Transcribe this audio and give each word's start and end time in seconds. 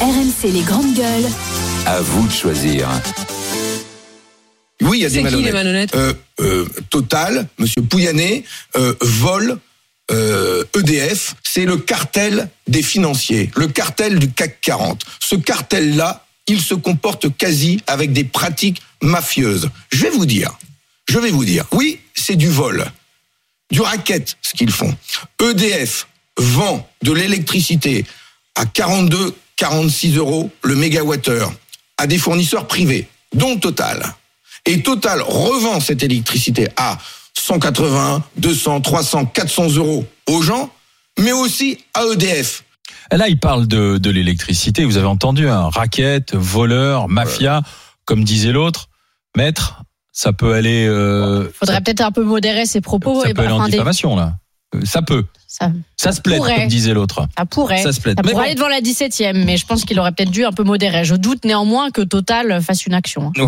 RMC 0.00 0.50
les 0.52 0.62
grandes 0.62 0.94
gueules. 0.94 1.26
À 1.86 2.00
vous 2.00 2.26
de 2.26 2.32
choisir. 2.32 2.88
Oui, 4.80 4.98
il 4.98 5.02
y 5.02 5.04
a 5.04 5.08
des 5.08 5.14
C'est 5.16 5.18
qui 5.18 5.24
malhonnêtes. 5.24 5.44
les 5.46 5.52
malhonnêtes 5.52 5.94
Euh, 5.94 6.12
euh, 6.40 6.66
Total, 6.90 7.46
Monsieur 7.58 7.82
Pouyanné, 7.82 8.44
euh, 8.76 8.94
Vol, 9.00 9.58
euh, 10.10 10.64
EDF, 10.76 11.34
c'est 11.42 11.64
le 11.64 11.76
cartel 11.76 12.48
des 12.66 12.82
financiers, 12.82 13.50
le 13.54 13.68
cartel 13.68 14.18
du 14.18 14.30
CAC 14.32 14.60
40. 14.60 15.04
Ce 15.20 15.36
cartel-là, 15.36 16.26
il 16.48 16.60
se 16.60 16.74
comporte 16.74 17.36
quasi 17.36 17.80
avec 17.86 18.12
des 18.12 18.24
pratiques 18.24 18.82
mafieuses. 19.02 19.68
Je 19.92 20.02
vais 20.04 20.10
vous 20.10 20.26
dire, 20.26 20.58
je 21.08 21.18
vais 21.18 21.30
vous 21.30 21.44
dire, 21.44 21.66
oui, 21.72 22.00
c'est 22.14 22.36
du 22.36 22.48
vol, 22.48 22.84
du 23.70 23.80
racket, 23.80 24.36
ce 24.42 24.54
qu'ils 24.54 24.72
font. 24.72 24.94
EDF 25.40 26.08
vend 26.38 26.88
de 27.02 27.12
l'électricité 27.12 28.04
à 28.56 28.66
42, 28.66 29.34
46 29.66 30.16
euros 30.16 30.50
le 30.64 30.74
mégawattheure 30.74 31.52
à 31.96 32.08
des 32.08 32.18
fournisseurs 32.18 32.66
privés, 32.66 33.06
dont 33.32 33.56
Total. 33.58 34.02
Et 34.66 34.82
Total 34.82 35.22
revend 35.22 35.78
cette 35.78 36.02
électricité 36.02 36.66
à 36.76 36.98
180, 37.38 38.24
200, 38.38 38.80
300, 38.80 39.26
400 39.26 39.68
euros 39.76 40.04
aux 40.28 40.42
gens, 40.42 40.68
mais 41.20 41.30
aussi 41.30 41.78
à 41.94 42.02
EDF. 42.12 42.64
Là, 43.12 43.28
il 43.28 43.38
parle 43.38 43.68
de, 43.68 43.98
de 43.98 44.10
l'électricité. 44.10 44.84
Vous 44.84 44.96
avez 44.96 45.06
entendu, 45.06 45.48
un 45.48 45.68
racket, 45.68 46.34
voleur, 46.34 47.08
mafia, 47.08 47.62
comme 48.04 48.24
disait 48.24 48.50
l'autre. 48.50 48.88
Maître, 49.36 49.82
ça 50.10 50.32
peut 50.32 50.54
aller. 50.54 50.86
Euh, 50.88 51.48
Faudrait 51.56 51.80
peut-être 51.82 52.00
un 52.00 52.10
peu 52.10 52.24
modérer 52.24 52.66
ses 52.66 52.80
propos 52.80 53.22
ça 53.22 53.28
et 53.30 53.34
peut 53.34 53.42
aller 53.42 53.52
en 53.52 53.64
des- 53.66 53.70
diffamation 53.72 54.16
là. 54.16 54.34
Ça 54.84 55.02
peut. 55.02 55.24
ça, 55.46 55.70
Ça 55.96 56.12
se 56.12 56.20
plaide, 56.22 56.38
Pourrait. 56.38 56.56
comme 56.60 56.68
disait 56.68 56.94
l'autre. 56.94 57.26
ça 57.36 57.44
pourrait. 57.44 57.82
Ça 57.82 57.92
se 57.92 58.00
plaide. 58.00 58.16
Mais 58.24 58.30
pourrait 58.30 58.34
bon. 58.34 58.40
aller 58.46 58.54
devant 58.54 58.68
la 58.68 58.80
17e, 58.80 59.44
mais 59.44 59.58
je 59.58 59.66
pense 59.66 59.84
qu'il 59.84 60.00
aurait 60.00 60.12
peut-être 60.12 60.30
dû 60.30 60.44
un 60.46 60.52
peu 60.52 60.62
modérer. 60.64 61.04
Je 61.04 61.14
doute 61.14 61.44
néanmoins 61.44 61.90
que 61.90 62.00
Total 62.00 62.62
fasse 62.62 62.86
une 62.86 62.94
action. 62.94 63.30
hein. 63.36 63.42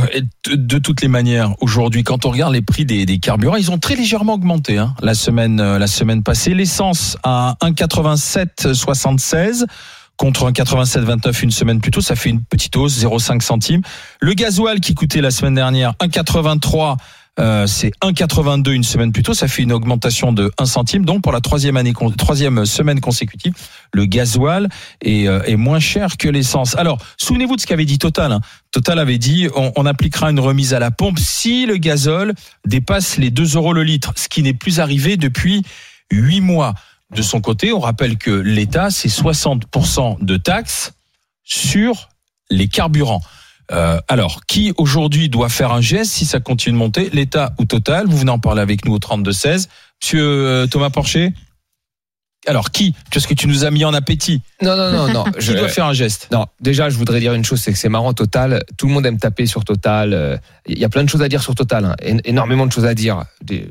De, 0.47 0.78
toutes 0.78 1.00
les 1.00 1.08
manières, 1.08 1.55
aujourd'hui, 1.61 2.03
quand 2.05 2.27
on 2.27 2.31
regarde 2.31 2.53
les 2.53 2.61
prix 2.62 2.84
des, 2.84 3.06
des 3.06 3.19
carburants, 3.19 3.56
ils 3.56 3.70
ont 3.70 3.78
très 3.78 3.97
légèrement 3.97 4.34
augmenté 4.34 4.77
hein, 4.77 4.94
la 5.03 5.14
semaine 5.14 5.61
euh, 5.61 5.78
la 5.78 5.86
semaine 5.86 6.22
passée. 6.22 6.53
L'essence 6.53 7.16
à 7.22 7.56
1,8776 7.62 9.64
contre 10.16 10.48
1,8729 10.50 11.42
une 11.42 11.50
semaine 11.50 11.81
plus 11.81 11.91
tôt, 11.91 12.00
ça 12.00 12.14
fait 12.14 12.31
une 12.31 12.42
petite 12.44 12.77
hausse, 12.77 12.97
0,5 13.03 13.41
centimes. 13.41 13.83
Le 14.20 14.34
gasoil 14.34 14.78
qui 14.81 14.94
coûtait 14.94 15.20
la 15.20 15.33
semaine 15.33 15.55
dernière 15.56 15.94
1,83 16.00 16.97
euh, 17.40 17.66
c'est 17.66 17.90
1,82 18.00 18.70
une 18.70 18.84
semaine 18.84 19.10
plus 19.10 19.24
tôt, 19.24 19.34
ça 19.34 19.48
fait 19.48 19.62
une 19.62 19.72
augmentation 19.72 20.32
de 20.32 20.52
1 20.58 20.66
centime. 20.66 21.04
Donc 21.04 21.22
pour 21.22 21.32
la 21.32 21.41
troisième 21.41 21.76
année, 21.76 21.92
troisième 22.16 22.64
semaine 22.64 23.00
consécutive, 23.00 23.54
le 23.92 24.04
gasoil 24.06 24.68
est, 25.00 25.26
euh, 25.26 25.42
est 25.42 25.56
moins 25.56 25.80
cher 25.80 26.16
que 26.16 26.28
l'essence. 26.28 26.76
Alors 26.76 26.98
souvenez-vous 27.16 27.56
de 27.56 27.60
ce 27.60 27.66
qu'avait 27.66 27.84
dit 27.84 27.98
Total. 27.98 28.30
hein. 28.30 28.41
Total 28.70 28.98
avait 28.98 29.18
dit 29.18 29.48
on, 29.56 29.72
on 29.74 29.84
appliquera 29.84 30.30
une 30.30 30.38
remise 30.38 30.74
à 30.74 30.78
la 30.78 30.91
pompe 30.92 31.18
si 31.18 31.66
le 31.66 31.76
gazole 31.76 32.34
dépasse 32.66 33.16
les 33.16 33.30
2 33.30 33.56
euros 33.56 33.72
le 33.72 33.82
litre, 33.82 34.12
ce 34.16 34.28
qui 34.28 34.42
n'est 34.42 34.54
plus 34.54 34.78
arrivé 34.78 35.16
depuis 35.16 35.64
8 36.12 36.41
mois. 36.41 36.74
De 37.14 37.22
son 37.22 37.41
côté, 37.41 37.72
on 37.72 37.80
rappelle 37.80 38.16
que 38.16 38.30
l'État, 38.30 38.91
c'est 38.91 39.08
60% 39.08 40.24
de 40.24 40.36
taxes 40.36 40.92
sur 41.44 42.08
les 42.50 42.69
carburants. 42.69 43.20
Euh, 43.72 43.98
alors, 44.08 44.44
qui 44.46 44.72
aujourd'hui 44.76 45.28
doit 45.28 45.48
faire 45.48 45.72
un 45.72 45.80
geste 45.80 46.12
si 46.12 46.26
ça 46.26 46.40
continue 46.40 46.74
de 46.74 46.78
monter 46.78 47.08
L'État 47.12 47.54
ou 47.58 47.64
Total? 47.64 48.06
Vous 48.06 48.16
venez 48.18 48.30
en 48.30 48.38
parler 48.38 48.60
avec 48.60 48.84
nous 48.84 48.94
au 48.94 48.98
32-16. 48.98 49.68
Monsieur 50.02 50.22
euh, 50.22 50.66
Thomas 50.66 50.90
Porcher? 50.90 51.32
Alors, 52.46 52.70
qui? 52.72 52.94
Parce 53.10 53.26
que 53.26 53.32
tu 53.32 53.48
nous 53.48 53.64
as 53.64 53.70
mis 53.70 53.86
en 53.86 53.94
appétit. 53.94 54.42
Non, 54.60 54.76
non, 54.76 54.90
non, 54.92 55.08
non. 55.12 55.24
Qui 55.40 55.54
doit 55.54 55.68
faire 55.68 55.86
un 55.86 55.94
geste? 55.94 56.28
Non, 56.30 56.44
déjà, 56.60 56.90
je 56.90 56.98
voudrais 56.98 57.18
dire 57.18 57.32
une 57.32 57.44
chose, 57.44 57.58
c'est 57.62 57.72
que 57.72 57.78
c'est 57.78 57.88
marrant, 57.88 58.12
Total. 58.12 58.62
Tout 58.76 58.86
le 58.86 58.92
monde 58.92 59.06
aime 59.06 59.16
taper 59.18 59.46
sur 59.46 59.64
Total. 59.64 60.12
euh, 60.12 60.36
Il 60.66 60.78
y 60.78 60.84
a 60.84 60.90
plein 60.90 61.04
de 61.04 61.08
choses 61.08 61.22
à 61.22 61.28
dire 61.28 61.42
sur 61.42 61.54
Total, 61.54 61.86
hein, 61.86 61.96
énormément 62.24 62.66
de 62.66 62.72
choses 62.72 62.84
à 62.84 62.92
dire. 62.94 63.24
Des- 63.42 63.66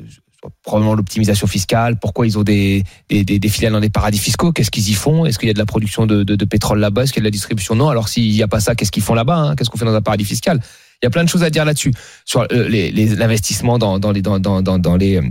probablement 0.63 0.96
l'optimisation 0.96 1.46
fiscale. 1.46 2.00
Pourquoi 2.00 2.25
ils 2.25 2.38
ont 2.38 2.44
des, 2.44 2.84
des, 3.09 3.50
filiales 3.50 3.74
dans 3.74 3.79
des 3.79 3.90
paradis 3.90 4.18
fiscaux 4.18 4.51
Qu'est-ce 4.51 4.72
qu'ils 4.72 4.90
y 4.90 4.94
font? 4.94 5.25
Est-ce 5.25 5.38
qu'il 5.38 5.47
y 5.47 5.51
a 5.51 5.53
de 5.53 5.59
la 5.59 5.66
production 5.66 6.06
de, 6.06 6.24
de, 6.24 6.46
pétrole 6.46 6.79
là-bas? 6.79 7.03
Est-ce 7.03 7.13
qu'il 7.13 7.22
y 7.22 7.24
a 7.24 7.25
de 7.25 7.28
la 7.28 7.31
distribution? 7.31 7.75
Non. 7.75 7.90
Alors 7.90 8.07
s'il 8.07 8.31
n'y 8.31 8.41
a 8.41 8.47
pas 8.47 8.59
ça, 8.59 8.74
qu'est-ce 8.74 8.91
qu'ils 8.91 9.03
font 9.03 9.13
là-bas 9.13 9.35
hein? 9.35 9.56
Qu'est-ce 9.56 9.69
qu'on 9.69 9.78
fait 9.78 9.85
dans 9.85 9.94
un 9.94 10.01
paradis 10.01 10.25
fiscal? 10.25 10.59
Il 11.01 11.06
y 11.06 11.07
a 11.07 11.09
plein 11.09 11.24
de 11.24 11.29
choses 11.29 11.44
à 11.44 11.50
dire 11.50 11.66
là-dessus 11.66 11.94
sur 12.24 12.47
euh, 12.51 12.69
les, 12.69 12.91
l'investissement 12.91 13.78
dans, 13.78 14.00
dans 14.00 14.12
les 14.12 14.22
dans, 14.22 14.40
dans, 14.40 14.62
dans, 14.62 14.79
dans 14.79 14.96
les 14.96 15.18
euh, 15.18 15.22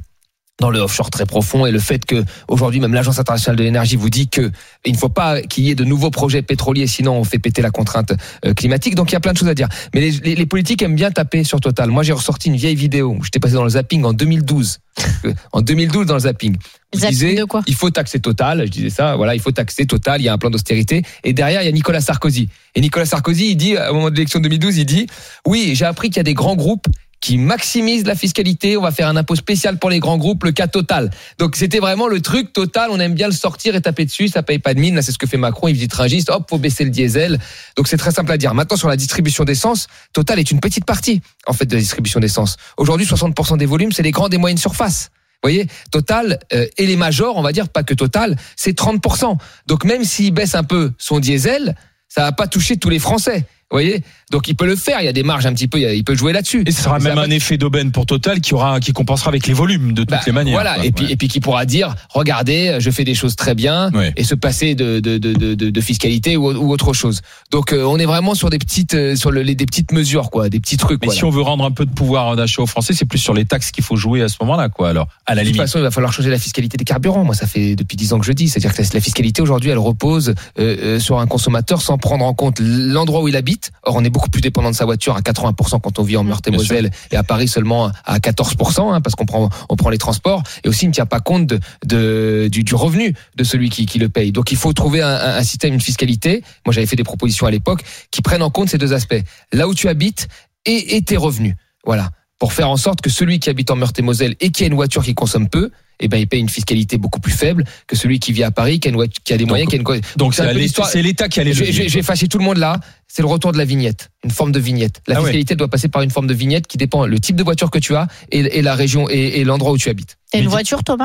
dans 0.61 0.71
le 0.71 0.79
offshore 0.79 1.11
très 1.11 1.27
profond 1.27 1.67
et 1.67 1.73
le 1.73 1.79
fait 1.79 2.05
que 2.05 2.25
aujourd'hui 2.49 2.81
même 2.81 2.95
l'agence 2.95 3.19
internationale 3.19 3.57
de 3.57 3.65
l'énergie 3.65 3.97
vous 3.97 4.11
dit 4.11 4.29
que 4.29 4.51
il 4.85 4.93
ne 4.93 4.99
faut 4.99 5.09
pas 5.09 5.43
qu'il 5.43 5.65
y 5.65 5.71
ait 5.71 5.75
de 5.75 5.85
nouveaux 5.85 6.11
projets 6.11 6.43
pétroliers 6.43 6.87
sinon 6.87 7.15
on 7.15 7.25
fait 7.25 7.39
péter 7.39 7.63
la 7.63 7.71
contrainte 7.71 8.13
euh, 8.45 8.55
climatique. 8.55 8.95
Donc 8.95 9.11
il 9.11 9.15
y 9.15 9.17
a 9.17 9.21
plein 9.21 9.33
de 9.33 9.39
choses 9.39 9.49
à 9.49 9.55
dire. 9.55 9.69
Mais 9.95 10.01
les, 10.01 10.11
les, 10.11 10.35
les 10.35 10.47
politiques 10.47 10.83
aiment 10.83 10.95
bien 10.95 11.11
taper 11.11 11.45
sur 11.45 11.61
Total. 11.61 11.91
Moi 11.91 12.03
j'ai 12.03 12.13
ressorti 12.13 12.49
une 12.49 12.57
vieille 12.57 12.77
vidéo 12.77 13.17
où 13.19 13.25
j'étais 13.25 13.41
passé 13.41 13.55
dans 13.55 13.65
le 13.65 13.71
zapping 13.71 14.05
en 14.05 14.13
2012 14.13 14.79
Euh, 15.25 15.33
en 15.53 15.63
2012 15.63 16.07
dans 16.07 16.15
le 16.15 16.21
zapping. 16.21 16.57
Je 16.93 17.07
disais 17.07 17.37
il 17.67 17.75
faut 17.75 17.91
taxer 17.91 18.21
Total. 18.21 18.67
Je 18.67 18.71
disais 18.71 18.91
ça 18.91 19.17
voilà 19.17 19.35
il 19.35 19.41
faut 19.41 19.53
taxer 19.53 19.87
Total. 19.87 20.21
Il 20.21 20.25
y 20.25 20.29
a 20.29 20.33
un 20.33 20.39
plan 20.39 20.51
d'austérité. 20.51 21.03
Et 21.25 21.33
derrière 21.33 21.63
il 21.63 21.67
y 21.67 21.69
a 21.69 21.73
Nicolas 21.73 22.01
Sarkozy. 22.01 22.49
Et 22.75 22.81
Nicolas 22.81 23.07
Sarkozy 23.07 23.53
il 23.53 23.57
dit 23.57 23.77
au 23.77 23.95
moment 23.95 24.11
de 24.11 24.17
l'élection 24.17 24.41
de 24.41 24.45
2012 24.45 24.79
il 24.79 24.85
dit 24.85 25.07
oui 25.47 25.73
j'ai 25.75 25.85
appris 25.85 26.11
qu'il 26.11 26.19
y 26.19 26.21
a 26.21 26.25
des 26.25 26.35
grands 26.35 26.57
groupes 26.57 26.87
qui 27.23 27.39
maximise 27.39 28.05
la 28.05 28.15
fiscalité. 28.15 28.77
On 28.77 28.83
va 28.83 28.91
faire 28.91 29.09
un 29.09 29.17
impôt 29.17 29.37
spécial 29.37 29.79
pour 29.79 29.89
les 29.89 30.01
grands 30.01 30.19
groupes, 30.19 30.45
le 30.45 30.53
cas 30.53 30.67
Total. 30.67 31.11
Donc 31.39 31.57
c'était 31.57 31.79
vraiment 31.79 32.09
le 32.09 32.21
truc 32.21 32.53
Total. 32.53 32.91
On 32.91 33.01
aime 33.01 33.15
bien 33.15 33.29
le 33.29 33.33
sortir 33.33 33.75
et 33.75 33.81
taper 33.81 34.05
dessus. 34.05 34.29
Ça 34.29 34.43
paye 34.43 34.59
pas 34.59 34.75
de 34.75 34.81
mine. 34.81 34.97
Là, 34.97 35.03
c'est 35.03 35.13
ce 35.13 35.19
que 35.19 35.27
fait 35.27 35.39
Macron. 35.39 35.69
Il 35.69 35.75
visite 35.75 35.95
Rungis. 35.95 36.25
Hop, 36.29 36.51
faut 36.51 36.59
baisser 36.59 36.85
le 36.85 36.91
diesel. 36.91 37.39
Donc 37.77 37.87
c'est 37.87 37.97
très 37.97 38.11
simple 38.11 38.31
à 38.33 38.37
dire. 38.37 38.53
Maintenant 38.53 38.77
sur 38.77 38.89
la 38.89 38.97
distribution 38.97 39.45
d'essence, 39.45 39.87
Total 40.13 40.39
est 40.39 40.51
une 40.51 40.61
petite 40.61 40.85
partie 40.85 41.23
en 41.47 41.53
fait 41.53 41.65
de 41.65 41.75
la 41.75 41.81
distribution 41.81 42.19
d'essence. 42.19 42.57
Aujourd'hui, 42.77 43.07
60% 43.07 43.57
des 43.57 43.67
volumes, 43.67 43.93
c'est 43.93 44.03
les 44.03 44.11
grandes 44.11 44.35
et 44.35 44.39
moyennes 44.39 44.59
surfaces. 44.59 45.11
Vous 45.43 45.49
voyez, 45.49 45.69
Total 45.93 46.41
euh, 46.53 46.67
et 46.77 46.87
les 46.87 46.97
majors, 46.97 47.37
on 47.37 47.43
va 47.43 47.53
dire 47.53 47.69
pas 47.69 47.85
que 47.85 47.95
Total, 47.95 48.37
c'est 48.57 48.77
30%. 48.77 49.39
Donc 49.69 49.85
même 49.85 50.05
s'il 50.05 50.35
baisse 50.35 50.57
un 50.57 50.65
peu 50.65 50.93
son 50.99 51.21
diesel, 51.21 51.77
ça 52.09 52.23
va 52.23 52.33
pas 52.33 52.49
toucher 52.49 52.77
tous 52.77 52.91
les 52.91 52.99
Français. 52.99 53.47
Vous 53.73 53.77
voyez? 53.79 54.03
Donc 54.31 54.49
il 54.49 54.55
peut 54.55 54.67
le 54.67 54.77
faire, 54.77 55.01
il 55.01 55.05
y 55.05 55.09
a 55.09 55.13
des 55.13 55.23
marges 55.23 55.45
un 55.47 55.53
petit 55.53 55.67
peu, 55.69 55.79
il 55.79 56.05
peut 56.05 56.15
jouer 56.15 56.33
là-dessus. 56.33 56.63
Et 56.67 56.71
ce 56.73 56.83
sera 56.83 56.99
même 56.99 57.19
un 57.19 57.29
effet 57.31 57.57
d'aubaine 57.59 57.91
pour 57.91 58.05
Total 58.07 58.41
qui 58.41 58.53
aura, 58.55 58.81
qui 58.81 58.93
compensera 58.93 59.29
avec 59.31 59.47
les 59.47 59.53
volumes 59.55 59.93
de 59.93 60.03
toutes 60.03 60.11
Bah, 60.11 60.21
les 60.27 60.33
manières. 60.33 60.55
Voilà, 60.55 60.75
quoi. 60.77 60.85
et 60.87 60.91
puis 60.93 61.05
Ouais. 61.07 61.13
et 61.13 61.17
puis 61.17 61.29
qui 61.29 61.41
pourra 61.41 61.65
dire, 61.67 61.95
regardez, 62.11 62.77
je 62.81 62.91
fais 62.91 63.05
des 63.05 63.15
choses 63.15 63.35
très 63.37 63.55
bien, 63.55 63.91
Ouais. 63.93 64.13
et 64.17 64.25
se 64.25 64.35
passer 64.35 64.75
de 64.75 65.01
de 65.01 65.19
de 65.19 65.33
de, 65.33 65.55
de- 65.71 65.81
fiscalité 65.81 66.37
ou, 66.37 66.51
ou 66.51 66.71
autre 66.71 66.93
chose. 66.93 67.21
Donc 67.51 67.73
euh, 67.73 67.83
on 67.85 67.99
est 67.99 68.05
vraiment 68.07 68.35
sur 68.35 68.51
des 68.51 68.59
petites 68.59 68.95
euh, 68.95 69.17
sur 69.17 69.31
le, 69.31 69.43
les, 69.43 69.55
des 69.55 69.67
petites 69.67 69.93
mesures 69.93 70.31
quoi, 70.31 70.49
des 70.49 70.61
petits 70.61 70.77
trucs. 70.77 71.01
Mais 71.05 71.13
si 71.13 71.25
on 71.25 71.31
veut 71.31 71.43
rendre 71.43 71.65
un 71.65 71.71
peu 71.71 71.85
de 71.87 71.91
pouvoir 71.93 72.37
d'achat 72.37 72.63
aux 72.63 72.67
Français, 72.67 72.93
c'est 72.95 73.05
plus 73.07 73.19
sur 73.19 73.35
les 73.35 73.45
taxes 73.47 73.71
qu'il 73.71 73.85
faut 73.85 73.97
jouer 73.97 74.23
à 74.23 74.29
ce 74.29 74.37
moment-là, 74.43 74.69
quoi. 74.69 74.91
Alors, 74.91 75.09
à 75.27 75.35
la 75.35 75.43
de 75.43 75.47
toute 75.49 75.55
limite. 75.55 75.63
façon, 75.69 75.79
il 75.79 75.83
va 75.83 75.91
falloir 75.91 76.13
changer 76.13 76.31
la 76.31 76.39
fiscalité 76.39 76.77
des 76.77 76.85
carburants. 76.85 77.25
Moi, 77.25 77.35
ça 77.35 77.47
fait 77.47 77.75
depuis 77.75 77.97
dix 77.97 78.13
ans 78.13 78.19
que 78.19 78.27
je 78.27 78.33
dis. 78.33 78.49
C'est-à-dire 78.49 78.75
que 78.75 78.83
la 78.95 79.01
fiscalité 79.01 79.41
aujourd'hui, 79.43 79.71
elle 79.71 79.79
repose 79.79 80.31
euh, 80.31 80.35
euh, 80.59 81.01
sur 81.01 81.19
un 81.21 81.27
consommateur 81.27 81.81
sans 81.83 81.97
prendre 81.99 82.25
en 82.25 82.35
compte 82.35 82.61
l'endroit 82.61 83.23
où 83.23 83.29
il 83.29 83.37
habite. 83.37 83.62
Or, 83.85 83.97
on 83.97 84.05
est 84.05 84.11
beaucoup 84.11 84.31
plus 84.31 84.41
dépendant 84.41 84.71
de 84.71 84.75
sa 84.75 84.85
voiture 84.85 85.17
à 85.17 85.21
80% 85.21 85.81
quand 85.81 85.99
on 85.99 86.03
vit 86.03 86.17
en 86.17 86.25
Meurthe-et-Moselle 86.25 86.91
et 87.11 87.17
à 87.17 87.23
Paris 87.23 87.49
seulement 87.49 87.91
à 88.05 88.19
14%, 88.19 88.93
hein, 88.95 89.01
parce 89.01 89.15
qu'on 89.15 89.27
prend 89.27 89.49
on 89.69 89.77
prend 89.77 89.91
les 89.91 89.99
transports. 89.99 90.43
Et 90.65 90.69
aussi, 90.69 90.85
il 90.87 90.89
ne 90.89 90.95
tient 90.95 91.07
pas 91.07 91.21
compte 91.21 91.47
de, 91.47 91.61
de- 91.87 92.49
du, 92.51 92.65
du 92.65 92.75
revenu 92.75 93.15
de 93.37 93.45
celui 93.45 93.71
qui, 93.71 93.87
qui 93.87 93.99
le 93.99 94.09
paye. 94.09 94.33
Donc, 94.33 94.51
il 94.53 94.57
faut 94.57 94.73
trouver 94.73 95.03
un 95.03 95.43
système, 95.43 95.75
une 95.75 95.81
fiscalité. 95.81 96.43
Moi, 96.67 96.73
j'avais 96.73 96.87
fait 96.87 96.97
des 96.97 97.05
propositions 97.05 97.47
à 97.47 97.51
l'époque 97.51 97.83
qui 98.11 98.23
prennent 98.23 98.43
en 98.43 98.51
compte 98.51 98.69
ces 98.69 98.79
deux 98.79 98.93
aspects. 98.93 99.21
Là 99.53 99.69
où 99.69 99.75
tu 99.75 99.89
habites 99.89 100.29
et, 100.65 100.97
et 100.97 101.03
tes 101.03 101.17
revenus. 101.17 101.55
Voilà. 101.85 102.11
Pour 102.39 102.53
faire 102.53 102.69
en 102.71 102.77
sorte 102.77 103.01
que 103.01 103.11
celui 103.11 103.39
qui 103.39 103.51
habite 103.51 103.71
en 103.71 103.77
Meurthe-et-Moselle 103.77 104.35
et 104.41 104.51
qui 104.51 104.65
a 104.65 104.67
une 104.67 104.75
voiture 104.75 105.05
qui 105.05 105.15
consomme 105.15 105.49
peu, 105.49 105.71
eh 106.01 106.09
ben, 106.09 106.17
il 106.19 106.27
paye 106.27 106.41
une 106.41 106.49
fiscalité 106.49 106.99
beaucoup 106.99 107.21
plus 107.21 107.33
faible 107.33 107.65
que 107.87 107.97
celui 107.97 108.19
qui 108.19 108.33
vit 108.33 108.43
à 108.43 108.51
Paris, 108.51 108.81
qui 108.81 108.89
a, 108.89 108.91
une 108.91 108.97
voiture- 108.97 109.23
qui 109.25 109.33
a 109.33 109.37
des 109.37 109.45
Donc- 109.45 109.51
moyens, 109.51 109.69
qui 109.71 109.77
a 109.77 109.79
une... 109.79 110.01
Donc, 110.17 110.35
c'est 110.35 110.43
l'État 110.47 110.53
l'histoire- 110.59 110.89
c'est 110.89 111.03
l'État 111.03 111.29
qui 111.29 111.41
a 111.41 111.45
les 111.45 111.53
vais 111.53 112.03
fâcher 112.03 112.29
tout 112.29 112.39
le 112.39 112.45
monde 112.45 112.57
là. 112.59 112.81
C'est 113.09 113.23
le 113.23 113.29
retour 113.29 113.53
de 113.53 113.59
la 113.59 113.65
vignette, 113.65 114.11
une 114.25 114.31
forme 114.31 114.53
de 114.53 114.59
vignette. 114.59 115.03
La 115.07 115.17
Ah 115.17 115.19
ouais. 115.21 115.27
fiscalité 115.27 115.55
doit 115.55 115.69
passer 115.69 115.89
par 115.89 116.03
une 116.03 116.11
forme 116.11 116.27
de 116.27 116.35
vignette 116.35 116.67
qui 116.67 116.79
dépend 116.79 117.05
le 117.07 117.21
type 117.21 117.37
de 117.37 117.43
voiture 117.43 117.71
que 117.71 117.79
tu 117.79 117.95
as 117.95 118.09
et, 118.31 118.39
et 118.59 118.63
la 118.63 118.75
région 118.75 119.07
et, 119.11 119.41
et 119.41 119.45
l'endroit 119.45 119.73
où 119.73 119.79
tu 119.79 119.91
habites. 119.91 120.17
T'as 120.33 120.39
une 120.39 120.49
voiture, 120.49 120.83
Though 120.83 120.97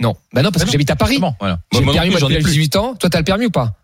Non, 0.00 0.16
bah 0.32 0.42
non 0.42 0.50
parce 0.50 0.56
Ah 0.56 0.58
que 0.60 0.66
non. 0.66 0.72
j'habite 0.72 0.90
à 0.90 0.96
Paris. 0.96 1.20
Voilà. 1.38 1.60
J'ai 1.72 1.78
le 1.80 1.84
permis 1.92 1.98
plus, 2.00 2.10
moi, 2.10 2.18
j'en 2.20 2.28
ai 2.28 2.32
depuis 2.34 2.42
plus. 2.44 2.52
18 2.52 2.76
ans. 2.76 2.94
Toi, 2.96 3.08
t'as 3.10 3.18
le 3.18 3.24
permis 3.24 3.46
ou 3.46 3.50
pas? 3.50 3.74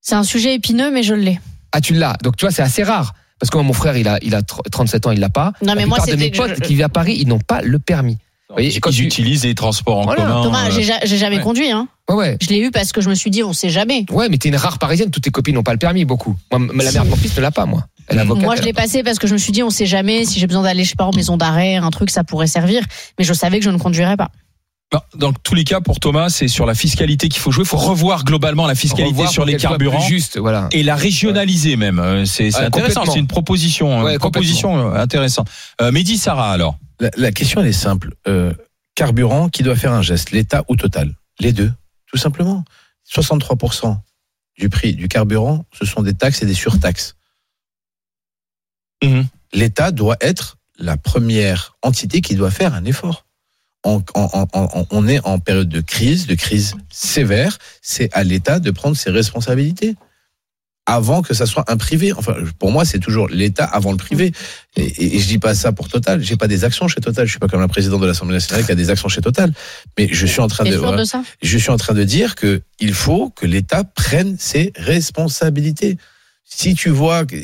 C'est 0.00 0.14
un 0.16 0.24
sujet 0.24 0.54
épineux, 0.54 0.90
mais 0.90 1.02
je 1.02 1.14
l'ai. 1.14 1.38
Ah, 1.72 1.80
tu 1.80 1.94
l'as. 1.94 2.16
Donc 2.22 2.36
tu 2.36 2.44
vois, 2.44 2.52
c'est 2.52 2.62
assez 2.62 2.82
rare. 2.82 3.14
Parce 3.38 3.50
que 3.50 3.56
moi, 3.56 3.64
mon 3.64 3.72
frère, 3.74 3.96
il 3.96 4.08
a, 4.08 4.18
il 4.22 4.34
a 4.34 4.40
tr- 4.40 4.62
37 4.70 5.06
ans, 5.06 5.10
il 5.10 5.20
l'a 5.20 5.28
pas. 5.28 5.52
Non, 5.62 5.74
mais 5.74 5.82
la 5.82 5.86
moi, 5.86 5.98
plupart 5.98 6.16
de 6.16 6.20
mes 6.20 6.30
potes 6.30 6.54
je- 6.56 6.60
qui 6.62 6.74
vivent 6.74 6.84
à 6.84 6.88
Paris, 6.88 7.16
ils 7.20 7.28
n'ont 7.28 7.38
pas 7.38 7.60
le 7.60 7.78
permis. 7.78 8.16
Vous 8.56 8.62
voyez, 8.62 8.74
Ils 8.74 8.80
quand 8.80 8.90
tu- 8.90 9.02
utilisent 9.04 9.44
les 9.44 9.54
transports 9.54 9.98
en 9.98 10.04
Voilà. 10.04 10.22
commun. 10.22 10.42
Thomas, 10.42 10.66
euh, 10.68 10.70
j'ai 10.70 10.82
ja- 10.82 10.98
j'ai 11.04 11.18
jamais 11.18 11.36
ouais. 11.36 11.42
conduit. 11.42 11.70
Hein. 11.70 11.88
Ouais, 12.08 12.14
ouais. 12.16 12.36
Je 12.40 12.48
l'ai 12.48 12.58
eu 12.58 12.70
parce 12.70 12.90
que 12.92 13.02
je 13.02 13.10
me 13.10 13.14
suis 13.14 13.30
dit, 13.30 13.42
on 13.42 13.52
sait 13.52 13.68
jamais. 13.68 14.06
Ouais, 14.10 14.28
mais 14.30 14.38
t'es 14.38 14.48
une 14.48 14.56
rare 14.56 14.78
parisienne. 14.78 15.10
Toutes 15.10 15.24
tes 15.24 15.30
copines 15.30 15.54
n'ont 15.54 15.62
pas 15.62 15.72
le 15.72 15.78
permis, 15.78 16.06
beaucoup. 16.06 16.34
Moi, 16.50 16.82
la 16.82 16.90
mère 16.92 17.04
de 17.04 17.10
mon 17.10 17.16
fils 17.16 17.36
ne 17.36 17.42
l'a 17.42 17.50
pas, 17.50 17.66
moi. 17.66 17.84
Elle 18.08 18.16
est 18.16 18.20
avocate. 18.20 18.44
Moi, 18.44 18.56
je 18.56 18.62
l'ai 18.62 18.72
passé 18.72 19.02
parce 19.02 19.18
que 19.18 19.26
je 19.26 19.34
me 19.34 19.38
suis 19.38 19.52
dit, 19.52 19.62
on 19.62 19.68
sait 19.68 19.84
jamais 19.84 20.24
si 20.24 20.40
j'ai 20.40 20.46
besoin 20.46 20.62
d'aller, 20.62 20.84
je 20.84 20.90
sais 20.90 20.96
pas, 20.96 21.04
en 21.04 21.12
maison 21.14 21.36
d'arrêt, 21.36 21.74
un 21.76 21.90
truc, 21.90 22.08
ça 22.08 22.24
pourrait 22.24 22.46
servir. 22.46 22.82
Mais 23.18 23.24
je 23.26 23.34
savais 23.34 23.58
que 23.58 23.64
je 23.64 23.70
ne 23.70 23.76
conduirais 23.78 24.16
pas. 24.16 24.30
Bah, 24.92 25.04
Dans 25.16 25.32
tous 25.34 25.54
les 25.56 25.64
cas, 25.64 25.80
pour 25.80 25.98
Thomas, 26.00 26.30
c'est 26.30 26.46
sur 26.48 26.64
la 26.64 26.74
fiscalité 26.74 27.28
qu'il 27.28 27.40
faut 27.42 27.50
jouer. 27.50 27.64
Il 27.64 27.68
faut 27.68 27.76
revoir 27.76 28.24
globalement 28.24 28.66
la 28.68 28.76
fiscalité 28.76 29.10
Revoir 29.10 29.30
sur 29.30 29.44
les 29.44 29.56
carburants. 29.56 30.00
juste, 30.00 30.38
voilà. 30.38 30.68
Et 30.72 30.82
la 30.84 30.94
régionaliser 30.96 31.76
même, 31.76 31.98
Euh, 31.98 32.24
c'est 32.24 32.54
Ouais, 32.56 32.64
intéressant. 32.64 33.04
C'est 33.04 33.18
une 33.18 33.26
proposition, 33.26 34.00
euh, 34.00 34.04
Ouais, 34.04 34.12
une 34.14 34.18
proposition 34.20 34.94
intéressante. 34.94 35.48
Euh, 35.82 35.90
Mehdi 35.90 36.16
Sarah 36.16 36.52
alors. 36.52 36.78
La, 37.00 37.10
la 37.16 37.32
question, 37.32 37.60
elle 37.60 37.68
est 37.68 37.72
simple. 37.72 38.14
Euh, 38.26 38.52
carburant, 38.94 39.48
qui 39.48 39.62
doit 39.62 39.76
faire 39.76 39.92
un 39.92 40.02
geste 40.02 40.30
L'État 40.30 40.64
ou 40.68 40.76
Total? 40.76 41.14
Les 41.38 41.52
deux, 41.52 41.72
tout 42.06 42.16
simplement. 42.16 42.64
63% 43.08 43.98
du 44.58 44.68
prix 44.68 44.94
du 44.94 45.08
carburant, 45.08 45.66
ce 45.72 45.84
sont 45.84 46.02
des 46.02 46.14
taxes 46.14 46.42
et 46.42 46.46
des 46.46 46.54
surtaxes. 46.54 47.16
Mhm. 49.02 49.26
L'État 49.52 49.92
doit 49.92 50.16
être 50.20 50.56
la 50.78 50.96
première 50.96 51.76
entité 51.82 52.20
qui 52.20 52.34
doit 52.34 52.50
faire 52.50 52.74
un 52.74 52.84
effort. 52.84 53.26
On 53.84 55.06
est 55.06 55.24
en 55.24 55.38
période 55.38 55.68
de 55.68 55.80
crise, 55.80 56.26
de 56.26 56.34
crise 56.34 56.74
sévère. 56.90 57.58
C'est 57.82 58.12
à 58.14 58.24
l'État 58.24 58.58
de 58.58 58.70
prendre 58.72 58.96
ses 58.96 59.10
responsabilités 59.10 59.94
avant 60.86 61.20
que 61.20 61.34
ça 61.34 61.46
soit 61.46 61.64
un 61.70 61.76
privé. 61.76 62.12
Enfin, 62.12 62.36
pour 62.58 62.70
moi, 62.70 62.84
c'est 62.84 63.00
toujours 63.00 63.28
l'État 63.28 63.64
avant 63.64 63.90
le 63.90 63.98
privé. 63.98 64.32
Et, 64.76 64.82
et, 64.82 65.16
et 65.16 65.18
je 65.18 65.26
dis 65.26 65.38
pas 65.38 65.54
ça 65.54 65.72
pour 65.72 65.88
Total. 65.88 66.22
J'ai 66.22 66.36
pas 66.36 66.48
des 66.48 66.64
actions 66.64 66.88
chez 66.88 67.00
Total. 67.00 67.26
Je 67.26 67.30
suis 67.30 67.40
pas 67.40 67.48
comme 67.48 67.60
la 67.60 67.68
présidente 67.68 68.00
de 68.00 68.06
l'Assemblée 68.06 68.34
nationale 68.34 68.64
qui 68.64 68.72
a 68.72 68.76
des 68.76 68.90
actions 68.90 69.08
chez 69.08 69.20
Total. 69.20 69.52
Mais 69.98 70.08
je 70.10 70.26
suis 70.26 70.40
en 70.40 70.48
train 70.48 70.64
de, 70.64 70.70
sûr 70.70 70.80
voilà. 70.80 70.98
de 70.98 71.04
ça? 71.04 71.22
Je 71.42 71.58
suis 71.58 71.70
en 71.70 71.76
train 71.76 71.94
de 71.94 72.04
dire 72.04 72.36
que 72.36 72.62
il 72.78 72.94
faut 72.94 73.30
que 73.30 73.46
l'État 73.46 73.84
prenne 73.84 74.36
ses 74.38 74.72
responsabilités. 74.76 75.98
Si 76.48 76.74
tu 76.74 76.90
vois 76.90 77.26
que 77.26 77.36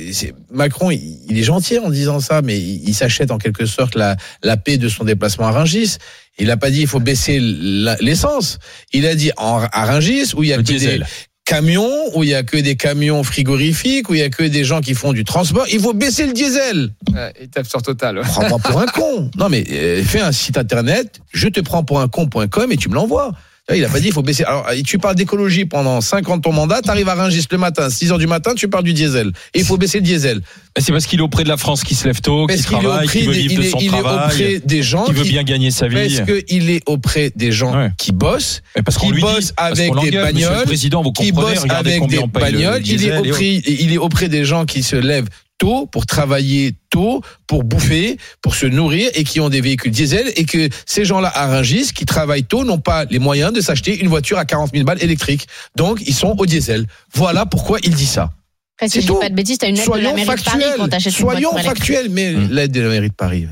Macron, 0.52 0.92
il, 0.92 1.18
il 1.28 1.36
est 1.36 1.42
gentil 1.42 1.80
en 1.80 1.90
disant 1.90 2.20
ça, 2.20 2.40
mais 2.40 2.56
il, 2.60 2.88
il 2.88 2.94
s'achète 2.94 3.32
en 3.32 3.38
quelque 3.38 3.66
sorte 3.66 3.96
la, 3.96 4.16
la 4.44 4.56
paix 4.56 4.76
de 4.76 4.88
son 4.88 5.02
déplacement 5.02 5.48
à 5.48 5.50
Rungis. 5.50 5.96
Il 6.38 6.46
n'a 6.46 6.56
pas 6.56 6.70
dit 6.70 6.82
il 6.82 6.86
faut 6.86 7.00
baisser 7.00 7.40
l'essence. 7.40 8.58
Il 8.92 9.06
a 9.06 9.16
dit 9.16 9.32
en, 9.36 9.66
à 9.72 9.86
Rungis 9.86 10.34
où 10.36 10.44
il 10.44 10.50
y 10.50 10.52
a 10.52 10.56
Le 10.56 10.62
que 10.62 10.68
des, 10.68 10.78
diesel. 10.78 11.06
Camions, 11.44 12.16
où 12.16 12.22
il 12.22 12.30
y 12.30 12.34
a 12.34 12.42
que 12.42 12.56
des 12.56 12.76
camions 12.76 13.22
frigorifiques, 13.24 14.08
où 14.08 14.14
il 14.14 14.20
y 14.20 14.22
a 14.22 14.30
que 14.30 14.42
des 14.44 14.64
gens 14.64 14.80
qui 14.80 14.94
font 14.94 15.12
du 15.12 15.24
transport. 15.24 15.66
Il 15.72 15.80
faut 15.80 15.92
baisser 15.92 16.26
le 16.26 16.32
diesel. 16.32 16.90
Ouais, 17.12 17.32
tape 17.50 17.66
sur 17.66 17.82
Total. 17.82 18.18
ouais. 18.18 18.24
Prends-moi 18.24 18.58
pour 18.58 18.80
un 18.80 18.86
con. 18.86 19.30
Non 19.36 19.48
mais 19.48 19.64
euh, 19.70 20.02
fais 20.02 20.20
un 20.20 20.32
site 20.32 20.56
internet, 20.56 21.20
je 21.32 21.48
te 21.48 21.60
prends 21.60 21.84
pour 21.84 22.00
un 22.00 22.08
con.com 22.08 22.72
et 22.72 22.76
tu 22.76 22.88
me 22.88 22.94
l'envoies. 22.94 23.32
Là, 23.72 23.78
Il 23.78 23.84
a 23.84 23.88
pas 23.88 24.00
dit 24.00 24.08
il 24.08 24.12
faut 24.12 24.22
baisser. 24.22 24.44
Alors 24.44 24.66
tu 24.84 24.98
parles 24.98 25.14
d'écologie 25.14 25.64
pendant 25.64 26.00
5 26.00 26.28
ans 26.28 26.36
de 26.36 26.42
ton 26.42 26.52
mandat, 26.52 26.82
t'arrives 26.82 27.08
à 27.08 27.14
Rungis 27.14 27.46
le 27.50 27.58
matin, 27.58 27.88
6 27.88 28.12
heures 28.12 28.18
du 28.18 28.26
matin, 28.26 28.52
tu 28.54 28.68
parles 28.68 28.84
du 28.84 28.92
diesel. 28.92 29.28
Et 29.54 29.60
il 29.60 29.64
faut 29.64 29.78
baisser 29.78 29.98
le 29.98 30.04
diesel. 30.04 30.40
Mais 30.76 30.82
C'est 30.82 30.92
parce 30.92 31.06
qu'il 31.06 31.20
est 31.20 31.22
auprès 31.22 31.44
de 31.44 31.48
la 31.48 31.56
France 31.56 31.82
qui 31.82 31.94
se 31.94 32.06
lève 32.06 32.20
tôt, 32.20 32.46
qui 32.46 32.54
Parce 32.54 32.66
qu'il 32.66 32.76
est 32.76 32.80
travaille, 32.80 33.04
auprès 33.04 33.18
qui 33.20 33.26
veut 33.26 33.34
des, 33.34 33.40
vivre 33.40 33.62
de 33.62 33.68
son 33.68 33.78
travail, 33.78 34.60
des 34.64 34.82
gens 34.82 35.04
qui 35.04 35.12
veut 35.12 35.24
bien 35.24 35.42
gagner 35.42 35.70
sa 35.70 35.88
vie. 35.88 35.96
parce 35.96 36.30
qu'il 36.30 36.70
est 36.70 36.82
auprès 36.86 37.32
des 37.34 37.52
gens 37.52 37.90
qui 37.96 38.12
bossent, 38.12 38.62
qui 39.00 39.10
lui 39.10 39.20
bosse 39.22 39.46
dit, 39.46 39.52
parce 39.56 39.80
avec 39.80 39.92
des 40.02 40.10
bagnoles, 40.10 40.66
qui 40.66 40.90
comprenez, 40.90 41.32
bosse 41.32 41.58
regardez 41.58 41.94
avec 41.94 42.06
des 42.08 42.26
bagnoles. 42.26 42.82
Il 42.86 43.92
est 43.92 43.98
auprès 43.98 44.28
des 44.28 44.44
gens 44.44 44.66
qui 44.66 44.82
se 44.82 44.96
lèvent 44.96 45.28
tôt 45.62 45.86
pour 45.86 46.06
travailler 46.06 46.74
tôt, 46.90 47.22
pour 47.46 47.62
bouffer, 47.62 48.16
pour 48.40 48.56
se 48.56 48.66
nourrir 48.66 49.08
et 49.14 49.22
qui 49.22 49.38
ont 49.38 49.48
des 49.48 49.60
véhicules 49.60 49.92
diesel 49.92 50.26
et 50.34 50.44
que 50.44 50.68
ces 50.86 51.04
gens-là 51.04 51.30
à 51.32 51.46
Rungis 51.46 51.92
qui 51.94 52.04
travaillent 52.04 52.42
tôt 52.42 52.64
n'ont 52.64 52.80
pas 52.80 53.04
les 53.04 53.20
moyens 53.20 53.52
de 53.52 53.60
s'acheter 53.60 54.00
une 54.00 54.08
voiture 54.08 54.38
à 54.38 54.44
40 54.44 54.72
000 54.74 54.84
balles 54.84 55.00
électrique. 55.00 55.46
Donc 55.76 56.02
ils 56.04 56.14
sont 56.14 56.34
au 56.36 56.46
diesel. 56.46 56.86
Voilà 57.14 57.46
pourquoi 57.46 57.78
il 57.84 57.94
dit 57.94 58.06
ça. 58.06 58.30
Après, 58.76 58.88
si 58.88 58.94
C'est 58.94 59.00
je 59.02 59.06
dis 59.06 59.12
tout. 59.12 59.20
pas 59.20 59.28
de 59.28 59.34
bêtises, 59.36 59.58
t'as 59.58 59.68
une 59.68 59.76
aide 59.78 59.84
de 59.84 59.90
la 59.90 59.94
Soyons 59.94 60.14
mairie 60.16 60.22
de 60.22 60.26
Paris 60.26 60.42
factuels. 60.42 60.74
quand 60.78 60.88
t'achètes 60.88 61.12
une 61.12 61.18
Soyons 61.20 61.56
factuels. 61.58 62.08
Mais 62.10 62.34
Hum. 62.34 62.48
l'aide 62.50 62.72
de 62.72 62.80
la 62.80 62.88
mairie 62.88 63.08
de 63.10 63.14
Paris. 63.14 63.46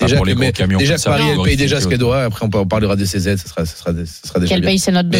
Déjà 0.00 0.16
pour 0.16 0.24
que, 0.24 0.30
les 0.30 0.34
mais- 0.36 0.52
camions 0.52 0.78
déjà 0.78 0.96
ça, 0.96 1.10
Paris 1.10 1.24
elle 1.30 1.42
paye 1.42 1.56
déjà 1.58 1.78
ce 1.80 1.88
qu'elle 1.88 1.98
doit. 1.98 2.24
Après 2.24 2.46
on 2.46 2.66
parlera 2.66 2.96
des 2.96 3.04
CZ, 3.04 3.36
ça 3.36 3.48
sera, 3.48 3.66
ça 3.66 3.76
sera, 3.76 3.92
ça 3.92 4.28
sera 4.28 4.40
déjà 4.40 4.54
Qu'elle 4.54 4.64
paye 4.64 4.78
ses 4.78 4.92
notes 4.92 5.08
de. 5.10 5.18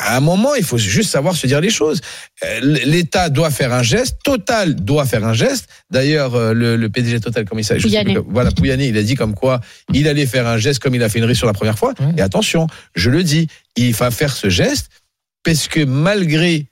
À 0.00 0.16
un 0.16 0.20
moment, 0.20 0.54
il 0.54 0.64
faut 0.64 0.78
juste 0.78 1.10
savoir 1.10 1.36
se 1.36 1.46
dire 1.46 1.60
les 1.60 1.70
choses. 1.70 2.00
Euh, 2.44 2.60
L'État 2.62 3.28
doit 3.28 3.50
faire 3.50 3.72
un 3.72 3.82
geste, 3.82 4.18
Total 4.24 4.74
doit 4.74 5.04
faire 5.04 5.24
un 5.24 5.34
geste. 5.34 5.66
D'ailleurs, 5.90 6.34
euh, 6.34 6.52
le, 6.54 6.76
le 6.76 6.88
PDG 6.88 7.20
Total, 7.20 7.44
comme 7.44 7.58
il 7.58 8.24
voilà, 8.28 8.50
Pouyanné, 8.50 8.88
il 8.88 8.96
a 8.96 9.02
dit 9.02 9.14
comme 9.14 9.34
quoi 9.34 9.60
il 9.92 10.08
allait 10.08 10.26
faire 10.26 10.46
un 10.46 10.56
geste 10.56 10.80
comme 10.80 10.94
il 10.94 11.02
a 11.02 11.08
fait 11.08 11.18
une 11.18 11.24
riche 11.24 11.38
sur 11.38 11.46
la 11.46 11.52
première 11.52 11.78
fois. 11.78 11.94
Ouais. 12.00 12.14
Et 12.16 12.20
attention, 12.22 12.66
je 12.94 13.10
le 13.10 13.22
dis, 13.22 13.48
il 13.76 13.94
va 13.94 14.10
faire 14.10 14.34
ce 14.34 14.48
geste 14.48 14.88
parce 15.42 15.68
que 15.68 15.84
malgré 15.84 16.66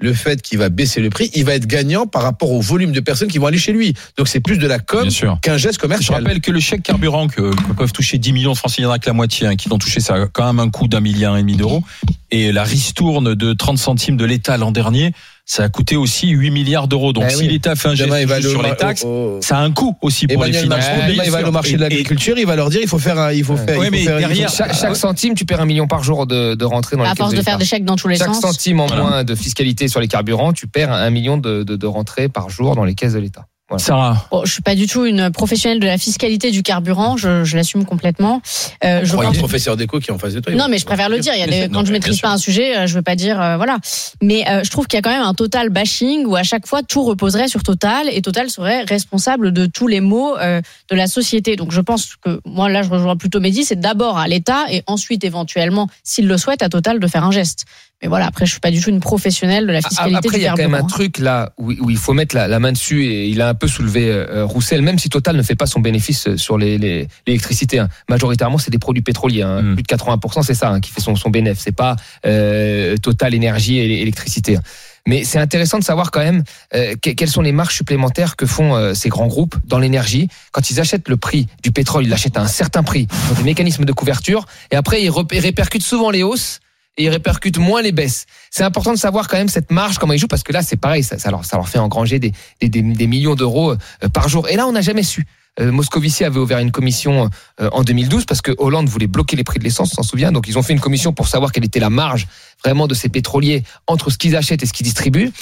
le 0.00 0.14
fait 0.14 0.42
qu'il 0.42 0.58
va 0.58 0.68
baisser 0.68 1.00
le 1.00 1.10
prix, 1.10 1.30
il 1.34 1.44
va 1.44 1.54
être 1.54 1.66
gagnant 1.66 2.06
par 2.06 2.22
rapport 2.22 2.50
au 2.50 2.60
volume 2.60 2.92
de 2.92 3.00
personnes 3.00 3.28
qui 3.28 3.38
vont 3.38 3.46
aller 3.46 3.58
chez 3.58 3.72
lui. 3.72 3.94
Donc 4.16 4.28
c'est 4.28 4.40
plus 4.40 4.58
de 4.58 4.66
la 4.66 4.78
com 4.78 5.08
qu'un 5.42 5.56
geste 5.56 5.74
Je 5.74 5.78
commercial. 5.78 6.22
rappelle 6.22 6.40
que 6.40 6.50
le 6.50 6.60
chèque 6.60 6.82
carburant 6.82 7.28
que, 7.28 7.54
que 7.54 7.72
peuvent 7.74 7.92
toucher 7.92 8.18
10 8.18 8.32
millions 8.32 8.52
de 8.52 8.56
Français, 8.58 8.76
il 8.78 8.84
y 8.84 8.86
en 8.86 8.90
a 8.90 8.98
que 8.98 9.06
la 9.06 9.12
moitié 9.12 9.46
hein, 9.46 9.56
qui 9.56 9.68
l'ont 9.68 9.78
touché, 9.78 10.00
ça 10.00 10.14
a 10.14 10.26
quand 10.26 10.46
même 10.46 10.58
un 10.60 10.70
coût 10.70 10.88
d'un 10.88 11.00
milliard 11.00 11.36
et 11.36 11.40
demi 11.40 11.56
d'euros. 11.56 11.82
Et 12.30 12.52
la 12.52 12.64
ristourne 12.64 13.34
de 13.34 13.52
30 13.52 13.76
centimes 13.78 14.16
de 14.16 14.24
l'État 14.24 14.56
l'an 14.56 14.70
dernier, 14.70 15.12
ça 15.52 15.64
a 15.64 15.68
coûté 15.68 15.96
aussi 15.96 16.28
8 16.28 16.52
milliards 16.52 16.86
d'euros. 16.86 17.12
Donc 17.12 17.24
Eh 17.26 17.30
si 17.32 17.40
oui. 17.42 17.48
l'État 17.48 17.74
fait 17.74 17.88
un 17.88 17.94
geste 17.96 18.08
Demain, 18.08 18.20
il 18.20 18.26
va 18.28 18.36
juste 18.36 18.46
aller 18.54 18.54
sur 18.54 18.62
les 18.62 18.76
taxes, 18.76 19.04
ça 19.40 19.58
a 19.58 19.60
un 19.62 19.72
coût 19.72 19.96
aussi 20.00 20.28
pour 20.28 20.44
les 20.44 20.52
finances 20.52 20.86
publiques. 20.86 21.08
demain, 21.16 21.22
il 21.24 21.30
va 21.32 21.38
aller 21.38 21.48
au 21.48 21.52
marché 21.52 21.72
de 21.76 21.80
l'agriculture, 21.80 22.38
il 22.38 22.46
va 22.46 22.54
leur 22.54 22.70
dire 22.70 22.80
il 22.82 22.86
faut 22.88 23.00
faire, 23.00 23.18
un- 23.18 23.32
il 23.32 23.42
faut 23.42 23.56
faire. 23.56 23.76
Ouais, 23.78 23.86
il 23.86 23.86
faut 23.86 23.90
mais 23.90 24.04
faire- 24.04 24.20
il 24.20 24.22
faut- 24.22 24.28
derrière, 24.28 24.48
Chaque, 24.48 24.74
chaque 24.76 24.94
centime, 24.96 25.34
tu 25.34 25.44
perds 25.44 25.60
un 25.60 25.66
million 25.66 25.88
par 25.88 26.04
jour 26.04 26.28
de, 26.28 26.54
de 26.54 26.64
rentrée 26.64 26.96
dans 26.96 27.02
les 27.02 27.08
À 27.08 27.12
caisses 27.12 27.18
force 27.18 27.32
de 27.32 27.38
l'État. 27.38 27.50
faire 27.50 27.58
des 27.58 27.64
chèques 27.64 27.84
dans 27.84 27.96
tous 27.96 28.06
les 28.06 28.16
Chaque 28.16 28.28
sens. 28.28 28.40
centime 28.42 28.78
en 28.78 28.86
Voilà. 28.86 29.02
moins 29.02 29.24
de 29.24 29.34
fiscalité 29.34 29.88
sur 29.88 29.98
les 30.00 30.06
carburants, 30.08 30.52
tu 30.52 30.68
perds 30.68 30.92
un 30.92 31.10
million 31.10 31.36
de, 31.36 31.64
de, 31.64 31.74
de 31.74 31.86
rentrées 31.86 32.28
par 32.28 32.48
jour 32.48 32.76
dans 32.76 32.84
les 32.84 32.94
caisses 32.94 33.14
de 33.14 33.18
l'État. 33.18 33.46
Voilà. 33.70 33.84
Sarah, 33.84 34.26
Bon, 34.32 34.44
je 34.44 34.52
suis 34.52 34.62
pas 34.62 34.74
du 34.74 34.88
tout 34.88 35.04
une 35.06 35.30
professionnelle 35.30 35.78
de 35.78 35.86
la 35.86 35.96
fiscalité 35.96 36.50
du 36.50 36.62
carburant, 36.64 37.16
je, 37.16 37.44
je 37.44 37.56
l'assume 37.56 37.84
complètement. 37.84 38.42
Euh, 38.84 39.00
je 39.04 39.14
Il 39.14 39.16
y 39.16 39.20
a 39.20 39.22
pense 39.22 39.36
un 39.36 39.38
professeur 39.38 39.76
d'éco 39.76 40.00
qui 40.00 40.10
est 40.10 40.12
en 40.12 40.18
face 40.18 40.34
de 40.34 40.40
toi. 40.40 40.52
Non, 40.52 40.66
mais 40.68 40.78
je 40.78 40.84
préfère 40.84 41.08
le 41.08 41.20
dire. 41.20 41.32
Il 41.34 41.40
y 41.40 41.42
a 41.44 41.46
des, 41.46 41.68
quand 41.68 41.80
non, 41.80 41.84
je 41.84 41.92
maîtrise 41.92 42.20
pas 42.20 42.30
un 42.30 42.36
sujet, 42.36 42.76
euh, 42.76 42.86
je 42.88 42.94
veux 42.94 43.02
pas 43.02 43.14
dire 43.14 43.40
euh, 43.40 43.56
voilà. 43.56 43.78
Mais 44.22 44.44
euh, 44.48 44.64
je 44.64 44.70
trouve 44.70 44.86
qu'il 44.86 44.96
y 44.96 44.98
a 44.98 45.02
quand 45.02 45.10
même 45.16 45.22
un 45.22 45.34
total 45.34 45.70
bashing 45.70 46.26
où 46.26 46.34
à 46.34 46.42
chaque 46.42 46.66
fois 46.66 46.82
tout 46.82 47.04
reposerait 47.04 47.48
sur 47.48 47.62
Total 47.62 48.08
et 48.10 48.20
Total 48.22 48.50
serait 48.50 48.82
responsable 48.82 49.52
de 49.52 49.66
tous 49.66 49.86
les 49.86 50.00
maux 50.00 50.36
euh, 50.36 50.60
de 50.90 50.96
la 50.96 51.06
société. 51.06 51.54
Donc 51.54 51.70
je 51.70 51.80
pense 51.80 52.16
que 52.16 52.40
moi 52.44 52.68
là 52.68 52.82
je 52.82 52.90
rejoins 52.90 53.16
plutôt 53.16 53.38
Mehdi, 53.38 53.64
c'est 53.64 53.78
d'abord 53.78 54.18
à 54.18 54.26
l'État 54.26 54.64
et 54.70 54.82
ensuite 54.86 55.22
éventuellement 55.24 55.88
s'il 56.02 56.26
le 56.26 56.36
souhaite 56.38 56.62
à 56.62 56.68
Total 56.68 56.98
de 56.98 57.06
faire 57.06 57.24
un 57.24 57.30
geste. 57.30 57.66
Mais 58.02 58.08
voilà, 58.08 58.26
après 58.26 58.46
je 58.46 58.52
suis 58.52 58.60
pas 58.60 58.70
du 58.70 58.80
tout 58.80 58.88
une 58.88 59.00
professionnelle 59.00 59.66
de 59.66 59.72
la 59.72 59.82
fiscalité 59.82 60.16
Après, 60.16 60.38
il 60.38 60.42
y 60.42 60.46
a 60.46 60.50
quand 60.52 60.56
même 60.56 60.74
un 60.74 60.84
truc 60.86 61.18
là 61.18 61.52
où, 61.58 61.70
où 61.80 61.90
il 61.90 61.98
faut 61.98 62.14
mettre 62.14 62.34
la, 62.34 62.48
la 62.48 62.58
main 62.58 62.72
dessus 62.72 63.04
et 63.04 63.26
il 63.28 63.42
a 63.42 63.48
un 63.50 63.54
peu 63.54 63.68
soulevé 63.68 64.08
euh, 64.10 64.44
Roussel, 64.46 64.80
même 64.80 64.98
si 64.98 65.10
Total 65.10 65.36
ne 65.36 65.42
fait 65.42 65.54
pas 65.54 65.66
son 65.66 65.80
bénéfice 65.80 66.26
euh, 66.28 66.36
sur 66.38 66.56
les- 66.56 66.78
les- 66.78 67.08
l'électricité. 67.26 67.78
hein. 67.78 67.88
Majoritairement, 68.08 68.56
c'est 68.56 68.70
des 68.70 68.78
produits 68.78 69.02
pétroliers. 69.02 69.42
hein. 69.42 69.60
Mm. 69.60 69.74
Plus 69.74 69.82
de 69.82 69.88
80%, 69.88 70.42
c'est 70.42 70.54
ça 70.54 70.70
hein, 70.70 70.80
qui 70.80 70.90
fait 70.90 71.00
son, 71.02 71.14
son 71.14 71.28
bénéfice. 71.28 71.62
C'est 71.62 71.72
pas 71.76 71.96
euh, 72.26 72.96
Total 72.96 73.34
énergie 73.34 73.78
et 73.78 73.86
l'électricité. 73.88 74.56
hein. 74.56 74.62
Mais 75.06 75.24
c'est 75.24 75.38
intéressant 75.38 75.78
de 75.78 75.84
savoir 75.84 76.10
quand 76.10 76.20
même 76.20 76.42
euh, 76.74 76.94
que- 77.02 77.10
quelles 77.10 77.28
sont 77.30 77.42
les 77.42 77.52
marges 77.52 77.74
supplémentaires 77.74 78.36
que 78.36 78.46
font 78.46 78.76
euh, 78.76 78.94
ces 78.94 79.08
grands 79.10 79.26
groupes 79.26 79.56
dans 79.66 79.78
l'énergie. 79.78 80.28
Quand 80.52 80.70
ils 80.70 80.80
achètent 80.80 81.08
le 81.08 81.16
prix 81.18 81.48
du 81.62 81.70
pétrole, 81.72 82.04
ils 82.04 82.10
l'achètent 82.10 82.36
à 82.38 82.42
un 82.42 82.46
certain 82.46 82.82
prix. 82.82 83.08
Ont 83.30 83.34
des 83.34 83.42
mécanismes 83.42 83.84
de 83.84 83.92
couverture 83.92 84.46
et 84.70 84.76
après 84.76 85.02
ils 85.02 85.10
répercutent 85.10 85.82
souvent 85.82 86.10
les 86.10 86.22
hausses 86.22 86.60
et 86.96 87.04
ils 87.04 87.08
répercutent 87.08 87.58
moins 87.58 87.82
les 87.82 87.92
baisses. 87.92 88.26
C'est 88.50 88.64
important 88.64 88.92
de 88.92 88.98
savoir 88.98 89.28
quand 89.28 89.36
même 89.36 89.48
cette 89.48 89.70
marge, 89.70 89.98
comment 89.98 90.12
ils 90.12 90.18
jouent, 90.18 90.26
parce 90.26 90.42
que 90.42 90.52
là, 90.52 90.62
c'est 90.62 90.76
pareil, 90.76 91.02
ça, 91.02 91.18
ça, 91.18 91.30
leur, 91.30 91.44
ça 91.44 91.56
leur 91.56 91.68
fait 91.68 91.78
engranger 91.78 92.18
des, 92.18 92.32
des, 92.60 92.68
des, 92.68 92.82
des 92.82 93.06
millions 93.06 93.34
d'euros 93.34 93.72
euh, 93.72 94.08
par 94.12 94.28
jour. 94.28 94.48
Et 94.48 94.56
là, 94.56 94.66
on 94.66 94.72
n'a 94.72 94.82
jamais 94.82 95.02
su. 95.02 95.26
Euh, 95.58 95.72
Moscovici 95.72 96.24
avait 96.24 96.38
ouvert 96.38 96.58
une 96.58 96.70
commission 96.70 97.28
euh, 97.60 97.68
en 97.72 97.82
2012 97.82 98.24
parce 98.24 98.40
que 98.40 98.52
Hollande 98.58 98.88
voulait 98.88 99.08
bloquer 99.08 99.36
les 99.36 99.44
prix 99.44 99.58
de 99.58 99.64
l'essence, 99.64 99.92
on 99.92 100.02
s'en 100.02 100.08
souvient. 100.08 100.32
Donc, 100.32 100.48
ils 100.48 100.58
ont 100.58 100.62
fait 100.62 100.72
une 100.72 100.80
commission 100.80 101.12
pour 101.12 101.28
savoir 101.28 101.52
quelle 101.52 101.64
était 101.64 101.80
la 101.80 101.90
marge 101.90 102.26
vraiment 102.64 102.86
de 102.86 102.94
ces 102.94 103.08
pétroliers 103.08 103.64
entre 103.86 104.10
ce 104.10 104.18
qu'ils 104.18 104.36
achètent 104.36 104.62
et 104.62 104.66
ce 104.66 104.72
qu'ils 104.72 104.84
distribuent. 104.84 105.32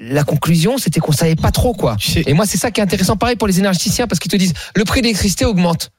La 0.00 0.24
conclusion, 0.24 0.78
c'était 0.78 1.00
qu'on 1.00 1.12
savait 1.12 1.36
pas 1.36 1.52
trop 1.52 1.74
quoi. 1.74 1.96
Et 2.26 2.32
moi, 2.32 2.46
c'est 2.46 2.56
ça 2.56 2.70
qui 2.70 2.80
est 2.80 2.82
intéressant, 2.82 3.16
pareil 3.16 3.36
pour 3.36 3.46
les 3.46 3.58
énergéticiens, 3.58 4.06
parce 4.06 4.18
qu'ils 4.18 4.30
te 4.30 4.36
disent 4.36 4.54
le 4.74 4.84
prix 4.84 5.00
de 5.00 5.04
l'électricité 5.06 5.44
augmente. 5.44 5.90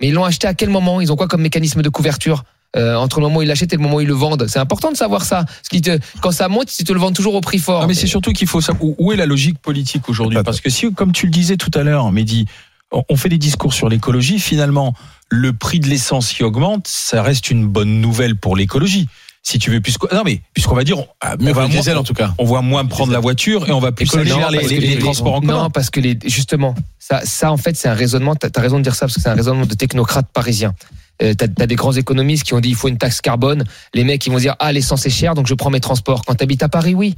Mais 0.00 0.08
ils 0.08 0.14
l'ont 0.14 0.24
acheté 0.24 0.46
à 0.46 0.54
quel 0.54 0.70
moment? 0.70 1.00
Ils 1.00 1.12
ont 1.12 1.16
quoi 1.16 1.28
comme 1.28 1.42
mécanisme 1.42 1.82
de 1.82 1.88
couverture? 1.90 2.44
Euh, 2.76 2.96
entre 2.96 3.20
le 3.20 3.26
moment 3.26 3.38
où 3.38 3.42
ils 3.42 3.48
l'achètent 3.48 3.72
et 3.72 3.76
le 3.76 3.82
moment 3.82 3.96
où 3.96 4.00
ils 4.00 4.06
le 4.06 4.14
vendent 4.14 4.46
C'est 4.48 4.58
important 4.58 4.90
de 4.90 4.96
savoir 4.96 5.24
ça. 5.24 5.44
Parce 5.44 5.82
te, 5.82 5.98
quand 6.20 6.32
ça 6.32 6.48
monte, 6.48 6.78
ils 6.78 6.84
te 6.84 6.92
le 6.92 7.00
vendent 7.00 7.14
toujours 7.14 7.34
au 7.34 7.40
prix 7.40 7.58
fort. 7.58 7.82
Ah, 7.82 7.86
mais 7.86 7.94
c'est 7.94 8.06
surtout 8.06 8.32
qu'il 8.32 8.48
faut 8.48 8.60
savoir 8.60 8.92
où, 8.98 9.12
est 9.12 9.16
la 9.16 9.26
logique 9.26 9.58
politique 9.58 10.08
aujourd'hui? 10.08 10.38
Parce 10.44 10.60
que 10.60 10.70
si, 10.70 10.92
comme 10.92 11.12
tu 11.12 11.26
le 11.26 11.32
disais 11.32 11.56
tout 11.56 11.70
à 11.74 11.82
l'heure, 11.82 12.10
Mehdi, 12.12 12.46
on 12.90 13.16
fait 13.16 13.28
des 13.28 13.38
discours 13.38 13.72
sur 13.72 13.88
l'écologie, 13.88 14.38
finalement, 14.38 14.94
le 15.28 15.52
prix 15.52 15.80
de 15.80 15.88
l'essence 15.88 16.32
qui 16.32 16.44
augmente, 16.44 16.86
ça 16.86 17.22
reste 17.22 17.50
une 17.50 17.66
bonne 17.66 18.00
nouvelle 18.00 18.36
pour 18.36 18.56
l'écologie. 18.56 19.08
Si 19.44 19.58
tu 19.58 19.70
veux, 19.70 19.80
puisqu'on, 19.80 20.14
non 20.14 20.22
mais, 20.24 20.40
puisqu'on 20.54 20.76
va 20.76 20.84
dire, 20.84 20.98
on, 20.98 21.06
ah, 21.20 21.34
Mais 21.40 21.50
on 21.50 21.54
va 21.54 21.66
moins- 21.66 21.96
en 21.96 22.04
tout 22.04 22.14
cas. 22.14 22.32
on 22.38 22.44
va 22.44 22.60
moins 22.60 22.84
prendre 22.84 23.12
la 23.12 23.18
voiture 23.18 23.68
et 23.68 23.72
on 23.72 23.80
va 23.80 23.90
plus 23.90 24.14
aller 24.14 24.30
Non, 24.30 24.38
vers 24.38 24.50
les, 24.52 24.98
transports 24.98 25.34
en 25.34 25.40
commun. 25.40 25.64
Non, 25.64 25.70
parce 25.70 25.90
que 25.90 25.98
les, 25.98 26.16
justement, 26.24 26.76
ça, 27.00 27.22
ça 27.24 27.50
en 27.50 27.56
fait, 27.56 27.76
c'est 27.76 27.88
un 27.88 27.94
raisonnement. 27.94 28.36
T'as 28.36 28.48
as 28.54 28.60
raison 28.60 28.78
de 28.78 28.84
dire 28.84 28.94
ça 28.94 29.06
parce 29.06 29.16
que 29.16 29.20
c'est 29.20 29.28
un 29.28 29.34
raisonnement 29.34 29.66
de 29.66 29.74
technocrates 29.74 30.28
parisiens. 30.32 30.74
Euh, 31.22 31.34
T'as 31.34 31.46
as 31.60 31.66
des 31.66 31.74
grands 31.76 31.92
économistes 31.92 32.44
qui 32.44 32.54
ont 32.54 32.60
dit 32.60 32.70
il 32.70 32.74
faut 32.74 32.88
une 32.88 32.98
taxe 32.98 33.20
carbone. 33.20 33.64
Les 33.94 34.04
mecs, 34.04 34.24
ils 34.26 34.30
vont 34.32 34.38
dire 34.38 34.56
ah 34.58 34.72
l'essence 34.72 35.04
est 35.06 35.10
chère, 35.10 35.34
donc 35.34 35.46
je 35.46 35.54
prends 35.54 35.70
mes 35.70 35.80
transports. 35.80 36.24
Quand 36.24 36.34
t'habites 36.34 36.62
à 36.62 36.68
Paris, 36.68 36.94
oui. 36.94 37.14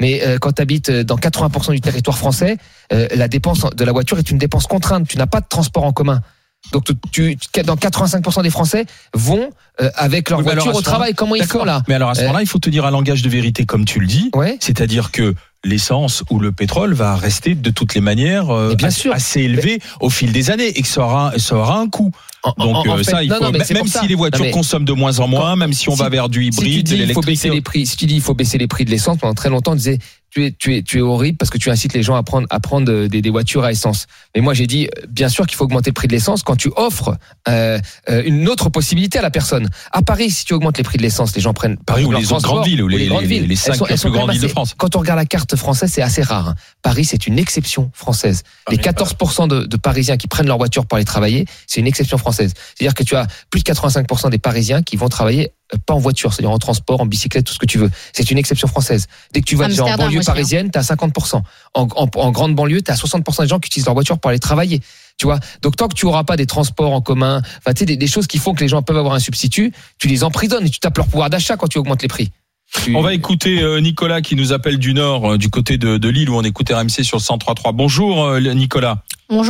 Mais 0.00 0.22
euh, 0.26 0.38
quand 0.38 0.52
tu 0.52 0.62
habites 0.62 0.90
dans 0.90 1.16
80% 1.16 1.72
du 1.72 1.80
territoire 1.80 2.16
français, 2.16 2.56
euh, 2.92 3.06
la 3.14 3.28
dépense 3.28 3.60
de 3.74 3.84
la 3.84 3.92
voiture 3.92 4.18
est 4.18 4.30
une 4.30 4.38
dépense 4.38 4.66
contrainte. 4.66 5.06
Tu 5.08 5.18
n'as 5.18 5.26
pas 5.26 5.40
de 5.40 5.46
transport 5.48 5.84
en 5.84 5.92
commun. 5.92 6.22
Donc 6.72 6.84
tu, 7.12 7.36
tu- 7.36 7.62
dans 7.62 7.74
85% 7.76 8.42
des 8.42 8.50
Français 8.50 8.84
vont 9.14 9.48
euh, 9.80 9.90
avec 9.96 10.28
leur 10.28 10.40
Oui, 10.40 10.44
voiture 10.44 10.74
au 10.74 10.82
travail. 10.82 11.14
Comment 11.14 11.34
ils 11.34 11.44
font 11.44 11.64
là 11.64 11.82
Mais 11.88 11.94
alors 11.94 12.10
à 12.10 12.14
ce 12.14 12.20
Euh, 12.20 12.24
moment-là, 12.24 12.42
il 12.42 12.46
faut 12.48 12.58
tenir 12.58 12.84
un 12.84 12.90
langage 12.90 13.22
de 13.22 13.28
vérité 13.30 13.64
comme 13.64 13.84
tu 13.86 13.98
le 14.00 14.06
dis. 14.06 14.30
Ouais. 14.34 14.58
C'est-à-dire 14.60 15.10
que 15.10 15.34
l'essence 15.64 16.22
ou 16.30 16.38
le 16.38 16.52
pétrole 16.52 16.92
va 16.94 17.16
rester 17.16 17.54
de 17.54 17.70
toutes 17.70 17.94
les 17.94 18.00
manières 18.02 18.50
euh, 18.50 18.74
bien 18.74 18.88
assez, 18.88 19.00
sûr. 19.00 19.14
assez 19.14 19.40
élevé 19.40 19.80
au 20.00 20.10
fil 20.10 20.32
des 20.32 20.50
années 20.50 20.68
et 20.78 20.82
que 20.82 20.88
ça 20.88 21.02
aura, 21.02 21.32
ça 21.38 21.56
aura 21.56 21.78
un 21.78 21.88
coût. 21.88 22.10
Donc 22.44 22.54
en- 22.58 22.80
en 22.90 22.94
euh, 22.94 22.96
fait- 22.98 23.04
ça, 23.10 23.22
il 23.22 23.30
faut, 23.30 23.42
non, 23.44 23.50
même 23.50 23.86
ça. 23.86 24.00
si 24.00 24.06
les 24.08 24.14
voitures 24.14 24.44
Non, 24.44 24.50
consomment 24.50 24.84
de 24.86 24.92
moins 24.94 25.18
en 25.20 25.28
moins, 25.28 25.56
même 25.56 25.72
si 25.74 25.88
on 25.90 25.92
si- 25.94 25.98
va 26.00 26.08
vers 26.08 26.28
du 26.30 26.44
si 26.44 26.50
tu 26.50 26.56
hybride, 26.64 26.86
dis 26.86 26.96
de 26.96 27.02
il 27.04 27.12
faut 27.12 27.20
baisser 27.20 27.48
l'électricité. 27.48 27.50
les 27.50 27.60
prix, 27.60 27.86
si 27.86 27.96
tu 27.98 28.06
dis 28.06 28.14
il 28.16 28.20
faut 28.22 28.32
baisser 28.34 28.56
les 28.56 28.66
prix 28.66 28.84
de 28.86 28.90
l'essence, 28.90 29.18
pendant 29.18 29.34
très 29.34 29.50
longtemps 29.50 29.72
on 29.72 29.76
disait 29.76 29.98
tu 30.30 30.44
es 30.46 30.52
tu 30.52 30.76
es 30.76 30.82
tu 30.82 30.98
es 30.98 31.00
horrible 31.00 31.36
parce 31.38 31.50
que 31.50 31.58
tu 31.58 31.70
incites 31.70 31.92
les 31.92 32.02
gens 32.02 32.14
à 32.14 32.22
prendre 32.22 32.46
à 32.50 32.60
prendre 32.60 32.90
euh, 32.92 33.08
des, 33.08 33.20
des 33.22 33.30
voitures 33.30 33.64
à 33.64 33.72
essence. 33.72 34.06
Mais 34.34 34.40
moi 34.40 34.54
j'ai 34.54 34.66
dit 34.66 34.86
euh, 34.86 35.06
bien 35.08 35.28
sûr 35.28 35.46
qu'il 35.46 35.56
faut 35.56 35.64
augmenter 35.64 35.90
le 35.90 35.94
prix 35.94 36.06
de 36.08 36.12
l'essence 36.12 36.42
quand 36.42 36.56
tu 36.56 36.70
offres 36.76 37.16
euh, 37.48 37.78
euh, 38.08 38.22
une 38.24 38.48
autre 38.48 38.68
possibilité 38.68 39.18
à 39.18 39.22
la 39.22 39.30
personne. 39.30 39.68
À 39.92 40.02
Paris, 40.02 40.30
si 40.30 40.44
tu 40.44 40.54
augmentes 40.54 40.78
les 40.78 40.84
prix 40.84 40.98
de 40.98 41.02
l'essence, 41.02 41.34
les 41.34 41.40
gens 41.40 41.52
prennent 41.52 41.76
Paris 41.78 42.04
ou 42.04 42.12
les 42.12 42.32
autres 42.32 42.42
grandes 42.42 42.64
villes, 42.66 42.82
ou 42.82 42.88
les- 42.88 43.06
grandes 43.08 43.22
les- 43.22 43.26
villes. 43.26 43.46
les 43.48 43.56
cinq 43.56 43.72
Elles 43.72 43.78
sont- 43.78 43.84
plus 43.84 43.92
elles 43.92 43.98
sont 43.98 44.10
grandes 44.10 44.30
villes 44.32 44.40
de 44.40 44.48
France. 44.48 44.74
Quand 44.76 44.94
on 44.96 45.00
regarde 45.00 45.18
la 45.18 45.26
carte 45.26 45.56
française, 45.56 45.90
c'est 45.92 46.02
assez 46.02 46.22
rare. 46.22 46.48
hein. 46.50 46.54
Paris, 46.82 47.04
c'est 47.04 47.26
une 47.26 47.38
exception 47.38 47.90
française. 47.94 48.42
Les 48.70 48.76
14% 48.78 49.48
de, 49.48 49.64
de 49.64 49.76
Parisiens 49.76 50.16
qui 50.16 50.28
prennent 50.28 50.46
leur 50.46 50.58
voiture 50.58 50.86
pour 50.86 50.96
aller 50.96 51.04
travailler, 51.04 51.44
c'est 51.66 51.80
une 51.80 51.86
exception 51.86 52.18
française. 52.18 52.52
C'est-à-dire 52.74 52.94
que 52.94 53.02
tu 53.02 53.16
as 53.16 53.26
plus 53.50 53.60
de 53.60 53.64
85% 53.64 54.30
des 54.30 54.38
Parisiens 54.38 54.82
qui 54.82 54.96
vont 54.96 55.08
travailler 55.08 55.50
pas 55.86 55.94
en 55.94 55.98
voiture, 55.98 56.32
c'est-à-dire 56.32 56.50
en 56.50 56.58
transport, 56.58 57.00
en 57.00 57.06
bicyclette, 57.06 57.44
tout 57.44 57.52
ce 57.52 57.58
que 57.58 57.66
tu 57.66 57.78
veux. 57.78 57.90
C'est 58.12 58.30
une 58.30 58.38
exception 58.38 58.68
française. 58.68 59.06
Dès 59.32 59.40
que 59.40 59.46
tu 59.46 59.56
vas 59.56 59.68
déjà 59.68 59.84
en 59.84 59.96
banlieue 59.96 60.22
parisienne, 60.22 60.70
tu 60.70 60.78
as 60.78 60.82
50%. 60.82 61.42
En, 61.74 61.88
en, 61.94 62.08
en 62.14 62.30
grande 62.30 62.54
banlieue, 62.54 62.82
tu 62.82 62.90
as 62.90 62.96
60% 62.96 63.42
des 63.42 63.48
gens 63.48 63.58
qui 63.58 63.68
utilisent 63.68 63.86
leur 63.86 63.94
voiture 63.94 64.18
pour 64.18 64.30
aller 64.30 64.38
travailler. 64.38 64.80
Tu 65.18 65.26
vois? 65.26 65.38
Donc 65.62 65.76
tant 65.76 65.88
que 65.88 65.94
tu 65.94 66.06
auras 66.06 66.24
pas 66.24 66.36
des 66.36 66.46
transports 66.46 66.92
en 66.92 67.02
commun, 67.02 67.42
enfin 67.58 67.74
tu 67.74 67.80
sais 67.80 67.84
des, 67.84 67.96
des 67.98 68.06
choses 68.06 68.26
qui 68.26 68.38
font 68.38 68.54
que 68.54 68.60
les 68.60 68.68
gens 68.68 68.82
peuvent 68.82 68.96
avoir 68.96 69.14
un 69.14 69.18
substitut, 69.18 69.72
tu 69.98 70.08
les 70.08 70.24
emprisonnes 70.24 70.64
et 70.66 70.70
tu 70.70 70.80
tapes 70.80 70.96
leur 70.96 71.08
pouvoir 71.08 71.28
d'achat 71.28 71.56
quand 71.58 71.68
tu 71.68 71.78
augmentes 71.78 72.00
les 72.00 72.08
prix. 72.08 72.30
On 72.94 73.02
va 73.02 73.14
écouter 73.14 73.62
euh, 73.62 73.80
Nicolas 73.80 74.20
qui 74.20 74.36
nous 74.36 74.52
appelle 74.52 74.78
du 74.78 74.94
Nord, 74.94 75.32
euh, 75.32 75.38
du 75.38 75.50
côté 75.50 75.76
de, 75.76 75.98
de 75.98 76.08
Lille 76.08 76.30
où 76.30 76.36
on 76.36 76.42
écoute 76.42 76.70
RMC 76.70 77.02
sur 77.04 77.18
le 77.18 77.22
103.3. 77.22 77.72
Bonjour 77.74 78.24
euh, 78.24 78.40
Bonjour 78.40 78.54
Nicolas, 78.54 78.96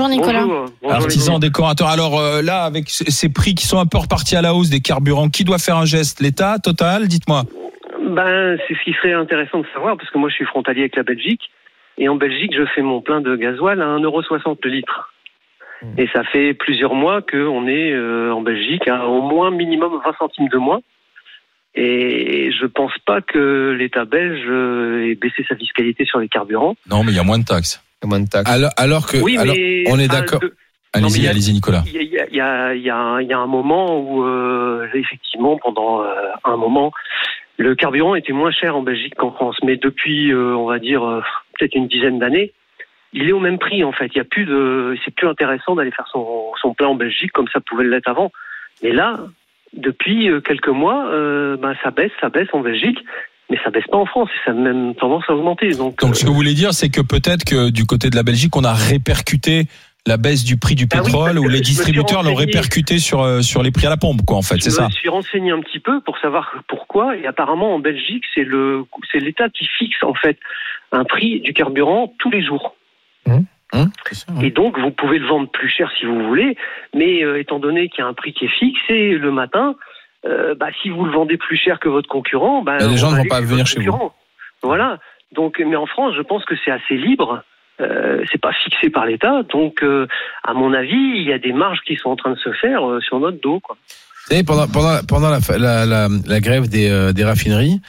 Nicolas. 0.09 0.41
Bonjour, 0.43 0.65
bonjour 0.83 0.99
les 0.99 1.05
artisan 1.05 1.39
décorateur. 1.39 1.89
Alors 1.89 2.19
euh, 2.19 2.43
là, 2.43 2.65
avec 2.65 2.89
ces 2.89 3.33
prix 3.33 3.55
qui 3.55 3.67
sont 3.67 3.79
un 3.79 3.87
peu 3.87 3.99
repartis 3.99 4.37
à 4.37 4.43
la 4.43 4.55
hausse 4.55 4.71
des 4.71 4.81
carburants, 4.81 5.29
qui 5.29 5.45
doit 5.45 5.59
faire 5.59 5.77
un 5.77 5.85
geste? 5.85 6.21
L'État 6.21 6.59
Total? 6.59 7.09
Dites-moi. 7.09 7.45
Ben, 8.11 8.59
c'est 8.67 8.75
ce 8.75 8.85
qui 8.85 8.93
serait 8.95 9.13
intéressant 9.13 9.61
de 9.61 9.67
savoir, 9.75 9.97
parce 9.97 10.11
que 10.11 10.19
moi 10.19 10.29
je 10.31 10.35
suis 10.35 10.47
frontalier 10.47 10.81
avec 10.81 10.97
la 10.97 11.03
Belgique, 11.03 11.43
et 11.99 12.09
en 12.09 12.17
Belgique 12.17 12.53
je 12.57 12.65
fais 12.75 12.83
mon 12.83 13.01
plein 13.01 13.21
de 13.21 13.37
gasoil 13.37 13.81
à 13.81 13.87
1,60€ 13.99 14.57
le 14.65 14.71
litre. 14.71 15.11
Et 15.97 16.09
ça 16.13 16.25
fait 16.25 16.53
plusieurs 16.55 16.95
mois 16.95 17.23
qu'on 17.23 17.67
est 17.67 17.93
euh, 17.93 18.35
en 18.35 18.43
Belgique 18.43 18.87
à 18.89 19.07
au 19.07 19.23
moins 19.23 19.51
minimum 19.51 20.01
20 20.05 20.13
centimes 20.19 20.49
de 20.49 20.59
moins. 20.59 20.81
Et 21.75 22.51
je 22.53 22.67
pense 22.67 22.93
pas 23.07 23.21
que 23.21 23.77
l'État 23.79 24.05
belge 24.05 24.45
euh, 24.49 25.09
ait 25.11 25.15
baissé 25.15 25.45
sa 25.49 25.55
fiscalité 25.57 26.05
sur 26.05 26.19
les 26.19 26.29
carburants. 26.29 26.75
Non, 26.91 27.05
mais 27.05 27.13
il 27.13 27.17
y 27.17 27.21
a 27.21 27.23
moins 27.25 27.39
de 27.39 27.45
taxes. 27.45 27.83
moins 28.05 28.21
de 28.21 28.29
taxes. 28.29 28.51
Alors, 28.51 28.71
alors 28.77 29.07
que, 29.07 29.19
Oui, 29.19 29.37
alors, 29.39 29.55
mais 29.57 29.85
on 29.89 29.99
est 29.99 30.09
d'accord. 30.09 30.41
de- 30.41 30.55
Allez-y, 30.93 31.29
allez-y 31.29 31.53
Nicolas. 31.53 31.85
Il 31.87 31.93
y 31.93 31.99
a, 31.99 32.03
il 32.03 32.11
y 32.11 32.19
a- 32.19 32.27
il 32.27 32.35
y 32.35 32.41
a- 32.41 32.75
il 32.75 32.83
y 32.83 32.91
a 32.91 32.97
un- 32.97 33.21
il 33.23 33.29
y 33.29 33.33
a 33.33 33.39
un 33.39 33.47
moment 33.47 34.01
où, 34.01 34.25
euh, 34.25 34.89
effectivement, 34.95 35.57
pendant 35.63 36.03
euh, 36.03 36.13
un 36.43 36.57
moment, 36.57 36.91
le 37.59 37.77
carburant 37.77 38.17
était 38.17 38.33
moins 38.33 38.51
cher 38.51 38.75
en 38.77 38.83
Belgique 38.83 39.15
qu'en 39.15 39.31
France. 39.31 39.57
Mais 39.63 39.77
depuis, 39.77 40.33
euh, 40.33 40.57
on 40.57 40.67
va 40.67 40.81
dire, 40.81 41.05
euh, 41.05 41.21
peut-être 41.57 41.77
une 41.77 41.87
dizaine 41.87 42.19
d'années, 42.19 42.53
il 43.13 43.29
est 43.29 43.33
au 43.33 43.39
même 43.39 43.59
prix, 43.61 43.85
en 43.85 43.93
fait. 43.93 44.11
Il 44.13 44.19
y 44.19 44.21
a 44.21 44.25
plus 44.25 44.45
de, 44.47 44.97
c'est 45.05 45.15
plus 45.15 45.29
intéressant 45.29 45.77
d'aller 45.77 45.93
faire 45.93 46.09
son, 46.11 46.51
son 46.61 46.75
plein 46.75 46.89
en 46.89 46.95
Belgique 46.97 47.31
comme 47.31 47.47
ça 47.53 47.61
pouvait 47.61 47.85
l'être 47.85 48.09
avant. 48.09 48.33
Mais 48.83 48.91
là, 48.91 49.21
depuis 49.73 50.29
euh, 50.29 50.41
quelques 50.41 50.69
mois, 50.69 51.09
euh, 51.11 51.57
ben, 51.57 51.75
ça 51.83 51.91
baisse, 51.91 52.13
ça 52.21 52.29
baisse 52.29 52.49
en 52.53 52.61
Belgique. 52.61 52.99
Mais 53.51 53.59
ça 53.65 53.71
baisse 53.71 53.87
pas 53.91 53.97
en 53.97 54.07
France, 54.07 54.29
et 54.33 54.45
ça 54.45 54.53
a 54.53 54.55
même 54.55 54.95
tendance 54.95 55.25
à 55.29 55.33
augmenter. 55.35 55.71
Donc, 55.71 55.99
Donc 55.99 56.15
ce 56.15 56.21
que 56.23 56.27
euh, 56.27 56.31
vous 56.31 56.37
voulez 56.37 56.55
dire, 56.55 56.73
c'est 56.73 56.89
que 56.89 57.01
peut-être 57.01 57.45
que 57.45 57.71
du 57.71 57.85
côté 57.85 58.09
de 58.09 58.15
la 58.15 58.23
Belgique, 58.23 58.55
on 58.57 58.63
a 58.63 58.73
répercuté 58.73 59.65
la 60.07 60.19
baisse 60.19 60.45
du 60.45 60.57
prix 60.57 60.77
du 60.77 60.87
Ah 60.93 60.99
oui, 60.99 61.05
pétrole 61.07 61.37
ou 61.41 61.49
les 61.49 61.59
je 61.59 61.63
distributeurs 61.65 62.23
l'ont 62.23 62.37
répercuté 62.37 63.01
sur 63.01 63.23
euh, 63.23 63.43
sur 63.43 63.65
les 63.65 63.73
prix 63.73 63.87
à 63.87 63.91
la 63.91 63.97
pompe, 63.97 64.21
quoi. 64.25 64.37
En 64.37 64.43
fait, 64.43 64.55
c'est 64.61 64.71
je 64.71 64.77
ça? 64.77 64.85
me 64.87 64.91
suis 64.91 65.09
renseigné 65.09 65.51
un 65.51 65.59
petit 65.61 65.81
peu 65.81 66.01
pour 66.01 66.17
savoir 66.19 66.55
pourquoi. 66.69 67.17
Et 67.17 67.27
apparemment, 67.27 67.75
en 67.75 67.81
Belgique, 67.81 68.23
c'est 68.37 68.45
le, 68.45 68.85
c'est 69.11 69.19
l'État 69.19 69.49
qui 69.49 69.67
fixe 69.67 70.01
en 70.05 70.15
fait 70.15 70.39
un 70.93 71.03
prix 71.05 71.41
du 71.41 71.53
carburant 71.53 72.15
tous 72.21 72.31
les 72.31 72.45
jours. 72.45 72.77
Hein, 73.27 73.41
ça, 73.73 74.33
ouais. 74.33 74.47
Et 74.47 74.51
donc, 74.51 74.79
vous 74.79 74.91
pouvez 74.91 75.19
le 75.19 75.27
vendre 75.27 75.49
plus 75.51 75.69
cher 75.69 75.91
si 75.99 76.07
vous 76.07 76.27
voulez, 76.27 76.57
mais 76.95 77.25
euh, 77.25 77.39
étant 77.39 77.59
donné 77.59 77.89
qu'il 77.89 78.01
y 78.01 78.03
a 78.03 78.07
un 78.07 78.15
prix 78.15 78.33
qui 78.33 78.47
est 78.47 78.59
fixé 78.59 79.13
le 79.13 79.31
matin, 79.31 79.75
euh, 80.27 80.55
bah, 80.55 80.69
si 80.83 80.91
vous 80.91 81.05
le 81.05 81.13
vendez 81.13 81.37
plus 81.37 81.57
cher 81.57 81.79
que 81.81 81.89
votre 81.89 82.09
concurrent, 82.09 82.63
bah, 82.63 82.79
les 82.79 82.97
gens 82.97 83.13
ne 83.13 83.19
vont 83.19 83.25
pas 83.25 83.41
venir 83.41 83.67
chez 83.67 83.81
vous. 83.81 84.11
Voilà. 84.63 84.99
Donc, 85.33 85.63
mais 85.65 85.77
en 85.77 85.87
France, 85.87 86.15
je 86.17 86.23
pense 86.23 86.45
que 86.45 86.55
c'est 86.65 86.71
assez 86.71 86.97
libre. 86.97 87.43
Euh, 87.81 88.23
c'est 88.31 88.41
pas 88.41 88.53
fixé 88.53 88.91
par 88.91 89.07
l'État, 89.07 89.43
donc 89.45 89.83
euh, 89.83 90.07
à 90.45 90.53
mon 90.53 90.75
avis, 90.75 91.15
il 91.17 91.23
y 91.23 91.33
a 91.33 91.39
des 91.39 91.55
marges 91.55 91.81
qui 91.87 91.97
sont 91.97 92.11
en 92.11 92.17
train 92.17 92.33
de 92.33 92.39
se 92.39 92.53
faire 92.53 92.83
sur 93.01 93.19
notre 93.21 93.41
dos. 93.41 93.59
Quoi. 93.61 93.79
Vous 93.87 94.35
savez, 94.35 94.45
pendant, 94.45 94.69
pendant, 94.69 94.99
pendant 95.09 95.31
la, 95.31 95.39
la, 95.57 95.87
la, 95.87 96.09
la 96.27 96.41
grève 96.41 96.69
des, 96.69 97.13
des 97.15 97.25
raffineries, 97.25 97.81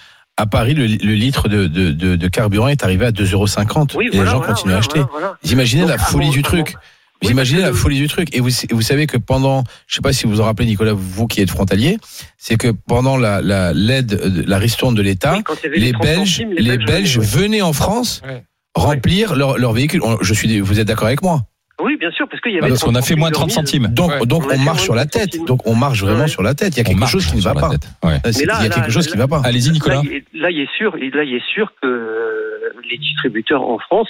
à 0.42 0.46
Paris, 0.46 0.74
le, 0.74 0.86
le 0.88 1.14
litre 1.14 1.48
de, 1.48 1.68
de, 1.68 1.92
de, 1.92 2.16
de 2.16 2.28
carburant 2.28 2.68
est 2.68 2.84
arrivé 2.84 3.06
à 3.06 3.12
2,50 3.12 3.96
Oui, 3.96 4.08
et 4.08 4.10
voilà, 4.10 4.24
les 4.26 4.30
gens 4.32 4.38
voilà, 4.40 4.54
continuent 4.54 4.74
à 4.74 4.78
acheter. 4.78 5.00
Vous 5.44 5.52
imaginez 5.52 5.82
Donc, 5.84 5.90
la 5.90 5.96
à 5.96 6.00
folie 6.00 6.30
du 6.30 6.40
à 6.40 6.44
truc. 6.44 6.76
Vous 7.22 7.28
Oui, 7.28 7.34
imaginez 7.34 7.62
la 7.62 7.72
folie 7.74 7.98
du 8.00 8.08
truc. 8.08 8.36
Et 8.36 8.40
vous, 8.40 8.50
vous 8.72 8.82
savez 8.82 9.06
que 9.06 9.18
pendant, 9.18 9.64
je 9.88 9.96
sais 9.96 10.02
pas 10.02 10.12
si 10.12 10.26
vous 10.26 10.32
vous 10.34 10.42
en 10.42 10.46
rappelez, 10.46 10.66
Nicolas, 10.68 10.94
vous 10.94 11.28
qui 11.28 11.40
êtes 11.42 11.52
frontalier, 11.52 12.00
c'est 12.38 12.58
que 12.58 12.70
pendant 12.88 13.16
la, 13.18 13.42
la, 13.42 13.74
l'aide, 13.74 14.14
euh, 14.14 14.44
la 14.48 14.58
ristourne 14.58 14.96
de 14.96 15.04
l'État, 15.04 15.36
Oui, 15.38 15.44
les 15.76 15.92
30 15.92 16.02
Belges, 16.04 16.30
centimes, 16.38 16.54
les 16.58 16.78
Belges 16.80 17.20
venaient, 17.20 17.62
en 17.62 17.74
France 17.74 18.22
Ouais. 18.28 18.44
remplir 18.76 19.36
leur, 19.36 19.60
leur 19.60 19.72
véhicule. 19.74 20.02
Je 20.22 20.34
suis, 20.34 20.60
vous 20.62 20.80
êtes 20.80 20.88
d'accord 20.88 21.08
avec 21.08 21.22
moi? 21.22 21.44
Oui, 21.84 21.98
bien 21.98 22.12
sûr, 22.12 22.28
parce 22.28 22.42
qu'il 22.42 22.52
y 22.54 22.58
avait. 22.58 22.68
Parce 22.70 22.84
qu'on 22.84 22.92
a 22.96 23.00
30 23.02 23.06
fait 23.08 23.16
moins 23.16 23.30
de 23.30 23.34
30 23.34 23.52
centimes. 23.52 23.88
Donc, 23.88 24.12
Ouais. 24.12 24.26
donc 24.26 24.44
On 24.54 24.58
marche 24.60 24.82
sur 24.84 24.94
la 24.96 25.06
30 25.06 25.12
tête. 25.12 25.22
centimes. 25.34 25.46
Donc 25.46 25.68
on 25.68 25.76
marche 25.76 26.02
vraiment 26.02 26.22
Ouais. 26.22 26.28
sur 26.28 26.44
la 26.44 26.54
tête. 26.54 26.76
Il 26.76 26.78
y 26.78 26.82
a 26.82 26.84
quelque 26.84 27.08
chose 27.08 27.26
qui 27.26 27.38
ne 27.38 27.42
va 27.42 27.54
pas. 27.54 27.70
Ouais. 28.04 28.12
Là, 28.14 28.20
Il 28.26 28.40
y 28.40 28.44
a 28.44 28.46
là, 28.46 28.70
quelque 28.70 28.92
chose 28.92 29.06
là, 29.08 29.12
qui 29.12 29.18
ne 29.18 29.22
va 29.24 29.28
pas. 29.28 29.42
Allez-y 29.48 29.72
Nicolas. 29.72 29.96
Là, 29.96 30.02
il- 30.34 30.40
là, 30.42 30.52
il 30.52 30.60
est 30.60 30.70
sûr, 30.78 30.96
là, 30.96 31.24
il 31.24 31.34
est 31.36 31.46
sûr 31.54 31.72
que 31.82 31.88
euh, 31.88 32.74
les 32.90 32.98
distributeurs 32.98 33.64
en 33.68 33.80
France 33.80 34.10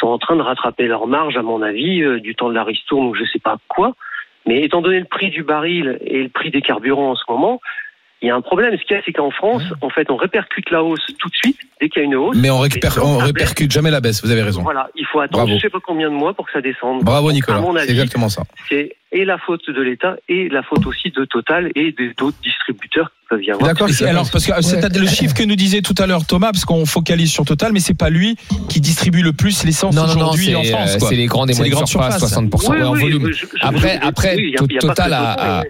sont 0.00 0.08
en 0.08 0.18
train 0.18 0.36
de 0.36 0.42
rattraper 0.42 0.86
leur 0.86 1.06
marge, 1.06 1.36
à 1.36 1.42
mon 1.42 1.62
avis, 1.62 2.02
euh, 2.02 2.18
du 2.20 2.34
temps 2.34 2.48
de 2.48 2.54
la 2.54 2.64
ristourne 2.64 3.06
ou 3.06 3.14
je 3.14 3.24
sais 3.32 3.38
pas 3.38 3.56
quoi. 3.68 3.94
Mais 4.46 4.62
étant 4.62 4.80
donné 4.82 4.98
le 4.98 5.04
prix 5.04 5.30
du 5.30 5.44
baril 5.44 5.98
et 6.04 6.22
le 6.24 6.28
prix 6.28 6.50
des 6.50 6.62
carburants 6.62 7.12
en 7.12 7.16
ce 7.16 7.22
moment, 7.28 7.60
il 8.22 8.28
y 8.28 8.30
a 8.30 8.34
un 8.36 8.40
problème. 8.40 8.74
Ce 8.80 8.84
qu'il 8.86 8.96
y 8.96 8.98
a, 8.98 9.02
c'est 9.04 9.12
qu'en 9.12 9.30
France, 9.30 9.62
en 9.80 9.90
fait, 9.90 10.10
on 10.10 10.16
répercute 10.16 10.70
la 10.70 10.82
hausse 10.82 11.04
tout 11.18 11.28
de 11.28 11.34
suite 11.34 11.58
dès 11.80 11.88
qu'il 11.88 12.00
y 12.00 12.04
a 12.04 12.06
une 12.06 12.14
hausse. 12.14 12.36
Mais 12.38 12.50
on, 12.50 12.58
récupère, 12.60 12.94
répercute 13.18 13.70
jamais 13.72 13.90
la 13.90 14.00
baisse. 14.00 14.22
Vous 14.24 14.30
avez 14.30 14.42
raison. 14.42 14.62
Voilà, 14.62 14.88
il 14.96 15.04
faut 15.06 15.20
attendre 15.20 15.44
Bravo. 15.44 15.56
je 15.58 15.60
sais 15.62 15.70
pas 15.70 15.80
combien 15.84 16.08
de 16.08 16.14
mois 16.14 16.32
pour 16.32 16.46
que 16.46 16.52
ça 16.52 16.60
descende. 16.60 17.02
Bravo 17.02 17.32
Nicolas. 17.32 17.60
C'est 17.84 17.90
exactement 17.90 18.28
ça. 18.28 18.44
c'est 18.68 18.96
et 19.14 19.26
la 19.26 19.36
faute 19.36 19.68
de 19.68 19.82
l'État 19.82 20.16
et 20.28 20.48
la 20.48 20.62
faute 20.62 20.86
aussi 20.86 21.10
de 21.10 21.26
Total 21.26 21.70
et 21.74 21.92
des- 21.92 22.14
d'autres 22.16 22.38
distributeurs 22.42 23.08
qui 23.10 23.26
peuvent 23.28 23.42
y 23.44 23.50
avoir. 23.50 23.68
D'accord. 23.68 23.88
Alors, 24.08 24.30
parce 24.30 24.46
que 24.46 24.62
c'est 24.62 24.98
le 24.98 25.06
chiffre 25.06 25.34
que 25.34 25.42
nous 25.42 25.54
disait 25.56 25.82
tout 25.82 25.94
à 25.98 26.06
l'heure 26.06 26.24
Thomas, 26.26 26.50
parce 26.52 26.64
qu'on 26.64 26.86
focalise 26.86 27.30
sur 27.30 27.44
Total, 27.44 27.72
mais 27.72 27.80
c'est 27.80 27.92
pas 27.98 28.08
lui 28.08 28.36
qui 28.70 28.80
distribue 28.80 29.20
le 29.22 29.32
plus 29.34 29.64
l'essence 29.64 29.94
Non, 29.94 30.06
non, 30.06 30.14
non, 30.14 30.14
aujourd'hui 30.28 30.46
c'est 30.46 30.54
en 30.54 30.62
France. 30.64 30.94
euh, 30.94 30.98
quoi. 30.98 31.08
c'est 31.10 31.16
les 31.16 31.26
grandes 31.26 31.50
et 31.50 31.52
C'est 31.52 31.58
les 31.64 31.68
moyennes 31.70 31.74
grandes 31.74 31.88
surfaces, 31.88 32.18
surfaces. 32.20 32.38
60% 32.38 32.70
Oui, 32.70 32.82
en 32.82 32.92
oui, 32.94 33.00
volume. 33.02 33.32
je- 33.32 33.32
je- 33.34 33.46
Après- 33.60 33.98
je- 34.02 34.08
après, 34.08 34.36
oui, 34.36 34.54
y 34.70 34.76
a- 34.76 34.80
Total 34.80 35.12
a-. 35.12 35.64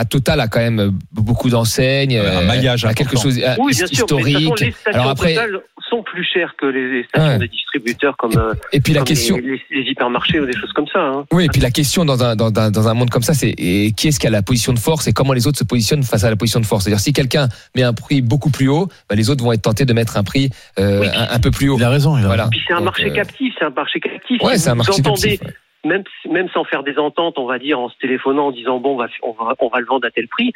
À 0.00 0.04
Total 0.04 0.38
a 0.40 0.46
quand 0.46 0.60
même 0.60 0.92
beaucoup 1.12 1.50
d'enseignes, 1.50 2.16
un 2.16 2.22
euh, 2.42 2.46
maillage 2.46 2.84
a 2.84 2.94
quelque 2.94 3.18
chose 3.18 3.36
euh, 3.42 3.56
Oui, 3.58 3.72
bien 3.74 3.86
sûr. 3.88 4.06
Mais 4.12 4.22
de 4.22 4.22
toute 4.22 4.22
façon, 4.22 4.38
historique. 4.38 4.60
les 4.60 4.70
stations 4.72 5.00
Alors 5.00 5.10
après, 5.10 5.34
Total 5.34 5.60
sont 5.90 6.02
plus 6.04 6.24
chères 6.24 6.54
que 6.56 6.66
les 6.66 7.02
stations 7.08 7.28
Ouais. 7.32 7.38
des 7.38 7.48
distributeurs 7.48 8.16
comme, 8.16 8.36
euh, 8.36 8.54
et 8.72 8.80
puis 8.80 8.92
la 8.92 9.00
comme 9.00 9.08
question, 9.08 9.36
les, 9.38 9.42
les- 9.70 9.82
les 9.84 9.90
hypermarchés 9.90 10.38
ou 10.38 10.46
des 10.46 10.52
choses 10.52 10.72
comme 10.74 10.86
ça. 10.92 11.00
hein. 11.00 11.24
oui, 11.32 11.46
et 11.46 11.48
puis 11.48 11.60
la 11.60 11.70
question 11.72 12.04
dans 12.04 12.22
un 12.22 12.36
dans, 12.36 12.52
un- 12.56 12.70
dans 12.70 12.86
un 12.88 12.94
monde 12.94 13.10
comme 13.10 13.22
ça, 13.24 13.34
c'est 13.34 13.54
qui 13.54 14.06
est-ce 14.08 14.20
qui 14.20 14.26
a 14.26 14.30
la 14.30 14.42
position 14.42 14.72
de 14.72 14.78
force 14.78 15.08
et 15.08 15.12
comment 15.12 15.32
les 15.32 15.46
autres 15.48 15.58
se 15.58 15.64
positionnent 15.64 16.04
face 16.04 16.22
à 16.22 16.30
la 16.30 16.36
position 16.36 16.60
de 16.60 16.66
force? 16.66 16.84
C'est-à-dire 16.84 17.00
si 17.00 17.12
quelqu'un 17.12 17.48
met 17.74 17.82
un 17.82 17.92
prix 17.94 18.20
beaucoup 18.22 18.50
plus 18.50 18.68
haut, 18.68 18.88
bah, 19.10 19.16
les 19.16 19.30
autres 19.30 19.42
vont 19.42 19.52
être 19.52 19.62
tentés 19.62 19.84
de 19.84 19.92
mettre 19.92 20.16
un 20.16 20.22
prix 20.22 20.50
euh, 20.78 21.00
Oui. 21.00 21.08
un, 21.12 21.26
un 21.34 21.40
peu 21.40 21.50
plus 21.50 21.70
haut. 21.70 21.76
Il 21.78 21.82
a 21.84 21.90
raison. 21.90 22.16
Il 22.16 22.22
a 22.22 22.26
Voilà. 22.28 22.44
raison. 22.44 22.50
Puis 22.50 22.60
c'est 22.68 22.74
un 22.74 22.76
Donc, 22.76 22.84
marché 22.84 23.10
euh, 23.10 23.14
captif, 23.14 23.52
c'est 23.58 23.64
un 23.64 23.70
marché 23.70 23.98
captif. 23.98 24.42
Ouais, 24.42 24.54
Si 24.56 24.60
c'est 24.64 24.70
un 24.70 24.74
marché 24.76 24.92
entendez, 24.92 25.38
captif. 25.38 25.42
ouais. 25.42 25.54
Même, 25.88 26.04
même 26.30 26.48
sans 26.50 26.64
faire 26.64 26.82
des 26.84 26.98
ententes, 26.98 27.38
on 27.38 27.46
va 27.46 27.58
dire, 27.58 27.80
en 27.80 27.88
se 27.88 27.96
téléphonant, 27.98 28.46
en 28.46 28.52
disant 28.52 28.78
bon, 28.78 28.94
on 28.94 28.96
va, 28.96 29.08
on 29.22 29.32
va, 29.32 29.54
on 29.58 29.68
va 29.68 29.80
le 29.80 29.86
vendre 29.86 30.06
à 30.06 30.10
tel 30.10 30.28
prix. 30.28 30.52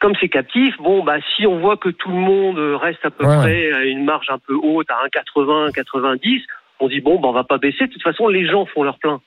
Comme 0.00 0.14
c'est 0.18 0.30
captif, 0.30 0.74
bon, 0.78 1.04
bah, 1.04 1.16
si 1.36 1.46
on 1.46 1.58
voit 1.58 1.76
que 1.76 1.90
tout 1.90 2.08
le 2.08 2.16
monde 2.16 2.58
reste 2.80 3.04
à 3.04 3.10
peu 3.10 3.26
Ouais. 3.26 3.36
près 3.42 3.72
à 3.72 3.84
une 3.84 4.04
marge 4.04 4.26
un 4.30 4.38
peu 4.38 4.54
haute, 4.54 4.90
à 4.90 5.06
1,80, 5.06 5.70
1,90, 5.70 6.42
on 6.80 6.88
dit 6.88 7.00
bon, 7.00 7.20
bah, 7.20 7.28
on 7.28 7.32
va 7.32 7.44
pas 7.44 7.58
baisser. 7.58 7.86
De 7.86 7.92
toute 7.92 8.02
façon, 8.02 8.28
les 8.28 8.46
gens 8.46 8.64
font 8.66 8.82
leur 8.84 8.98
plein. 8.98 9.20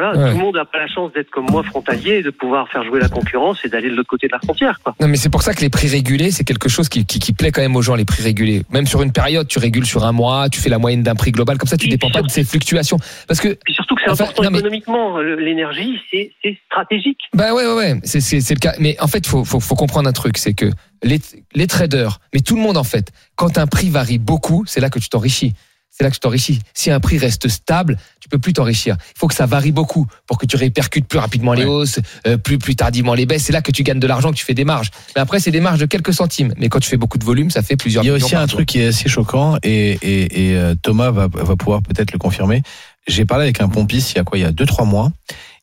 Voilà, 0.00 0.16
Ouais. 0.16 0.30
tout 0.30 0.38
le 0.38 0.44
monde 0.44 0.54
n'a 0.54 0.64
pas 0.64 0.78
la 0.78 0.86
chance 0.86 1.12
d'être 1.12 1.28
comme 1.30 1.46
moi 1.50 1.64
frontalier 1.64 2.18
et 2.18 2.22
de 2.22 2.30
pouvoir 2.30 2.68
faire 2.68 2.84
jouer 2.84 3.00
la 3.00 3.08
concurrence 3.08 3.64
et 3.64 3.68
d'aller 3.68 3.90
de 3.90 3.96
l'autre 3.96 4.08
côté 4.08 4.28
de 4.28 4.32
la 4.32 4.38
frontière. 4.38 4.78
Quoi. 4.84 4.94
Non, 5.00 5.08
mais 5.08 5.16
c'est 5.16 5.28
pour 5.28 5.42
ça 5.42 5.54
que 5.54 5.60
les 5.60 5.70
prix 5.70 5.88
régulés, 5.88 6.30
c'est 6.30 6.44
quelque 6.44 6.68
chose 6.68 6.88
qui, 6.88 7.04
qui, 7.04 7.18
qui 7.18 7.32
plaît 7.32 7.50
quand 7.50 7.62
même 7.62 7.74
aux 7.74 7.82
gens, 7.82 7.96
les 7.96 8.04
prix 8.04 8.22
régulés. 8.22 8.62
Même 8.70 8.86
sur 8.86 9.02
une 9.02 9.10
période, 9.10 9.48
tu 9.48 9.58
régules 9.58 9.86
sur 9.86 10.04
un 10.04 10.12
mois, 10.12 10.48
tu 10.50 10.60
fais 10.60 10.68
la 10.68 10.78
moyenne 10.78 11.02
d'un 11.02 11.16
prix 11.16 11.32
global, 11.32 11.58
comme 11.58 11.68
ça, 11.68 11.76
tu 11.76 11.86
Et 11.86 11.90
dépends 11.90 12.10
pas 12.12 12.22
de 12.22 12.30
ces 12.30 12.44
fluctuations. 12.44 12.98
Parce 13.26 13.40
que, 13.40 13.58
Puis 13.64 13.74
surtout 13.74 13.96
que 13.96 14.02
c'est 14.04 14.10
Enfin, 14.12 14.22
important 14.22 14.44
non, 14.44 14.50
mais- 14.52 14.58
économiquement. 14.58 15.18
L'énergie, 15.18 15.98
c'est 16.12 16.30
stratégique. 16.66 17.18
bah 17.34 17.52
ouais, 17.52 17.66
ouais, 17.66 17.74
ouais, 17.74 18.00
c'est, 18.04 18.50
le 18.50 18.60
cas. 18.60 18.74
Mais 18.78 18.96
en 19.00 19.08
fait, 19.08 19.26
faut, 19.26 19.44
faut, 19.44 19.58
faut 19.58 19.74
comprendre 19.74 20.08
un 20.08 20.12
truc, 20.12 20.38
c'est 20.38 20.54
que 20.54 20.66
les, 21.02 21.18
les 21.56 21.66
traders, 21.66 22.20
mais 22.32 22.38
tout 22.40 22.54
le 22.54 22.62
monde 22.62 22.76
en 22.76 22.84
fait, 22.84 23.10
quand 23.34 23.58
un 23.58 23.66
prix 23.66 23.90
varie 23.90 24.18
beaucoup, 24.18 24.62
c'est 24.66 24.80
là 24.80 24.90
que 24.90 25.00
tu 25.00 25.08
t'enrichis. 25.08 25.54
C'est 25.98 26.04
là 26.04 26.10
que 26.10 26.14
tu 26.14 26.20
t'enrichis. 26.20 26.60
Si 26.74 26.92
un 26.92 27.00
prix 27.00 27.18
reste 27.18 27.48
stable, 27.48 27.98
tu 28.20 28.28
peux 28.28 28.38
plus 28.38 28.52
t'enrichir. 28.52 28.96
Il 29.16 29.18
faut 29.18 29.26
que 29.26 29.34
ça 29.34 29.46
varie 29.46 29.72
beaucoup 29.72 30.06
pour 30.28 30.38
que 30.38 30.46
tu 30.46 30.54
répercutes 30.56 31.08
plus 31.08 31.18
rapidement 31.18 31.54
les 31.54 31.64
Ouais. 31.64 31.68
hausses, 31.70 31.98
euh, 32.28 32.36
plus 32.36 32.58
plus 32.58 32.76
tardivement 32.76 33.14
les 33.14 33.26
baisses. 33.26 33.42
C'est 33.44 33.52
là 33.52 33.62
que 33.62 33.72
tu 33.72 33.82
gagnes 33.82 33.98
de 33.98 34.06
l'argent, 34.06 34.30
que 34.30 34.36
tu 34.36 34.44
fais 34.44 34.54
des 34.54 34.64
marges. 34.64 34.90
Mais 35.16 35.20
après, 35.20 35.40
c'est 35.40 35.50
des 35.50 35.60
marges 35.60 35.80
de 35.80 35.86
quelques 35.86 36.14
centimes. 36.14 36.54
Mais 36.56 36.68
quand 36.68 36.78
tu 36.78 36.88
fais 36.88 36.96
beaucoup 36.96 37.18
de 37.18 37.24
volume, 37.24 37.50
ça 37.50 37.62
fait 37.62 37.76
plusieurs. 37.76 38.04
Il 38.04 38.06
y 38.06 38.10
a 38.10 38.14
aussi 38.14 38.36
un 38.36 38.42
jour. 38.46 38.58
truc 38.58 38.68
qui 38.68 38.78
est 38.80 38.86
assez 38.86 39.08
choquant 39.08 39.56
et, 39.64 39.90
et, 40.02 40.50
et 40.50 40.56
euh, 40.56 40.76
Thomas 40.80 41.10
va, 41.10 41.26
va 41.26 41.56
pouvoir 41.56 41.82
peut-être 41.82 42.12
le 42.12 42.18
confirmer. 42.18 42.62
J'ai 43.08 43.24
parlé 43.24 43.42
avec 43.44 43.60
un 43.60 43.68
pompiste 43.68 44.12
il 44.12 44.16
y 44.16 44.20
a 44.20 44.24
quoi? 44.24 44.38
Il 44.38 44.42
y 44.42 44.44
a 44.44 44.52
deux 44.52 44.66
trois 44.66 44.84
mois 44.84 45.10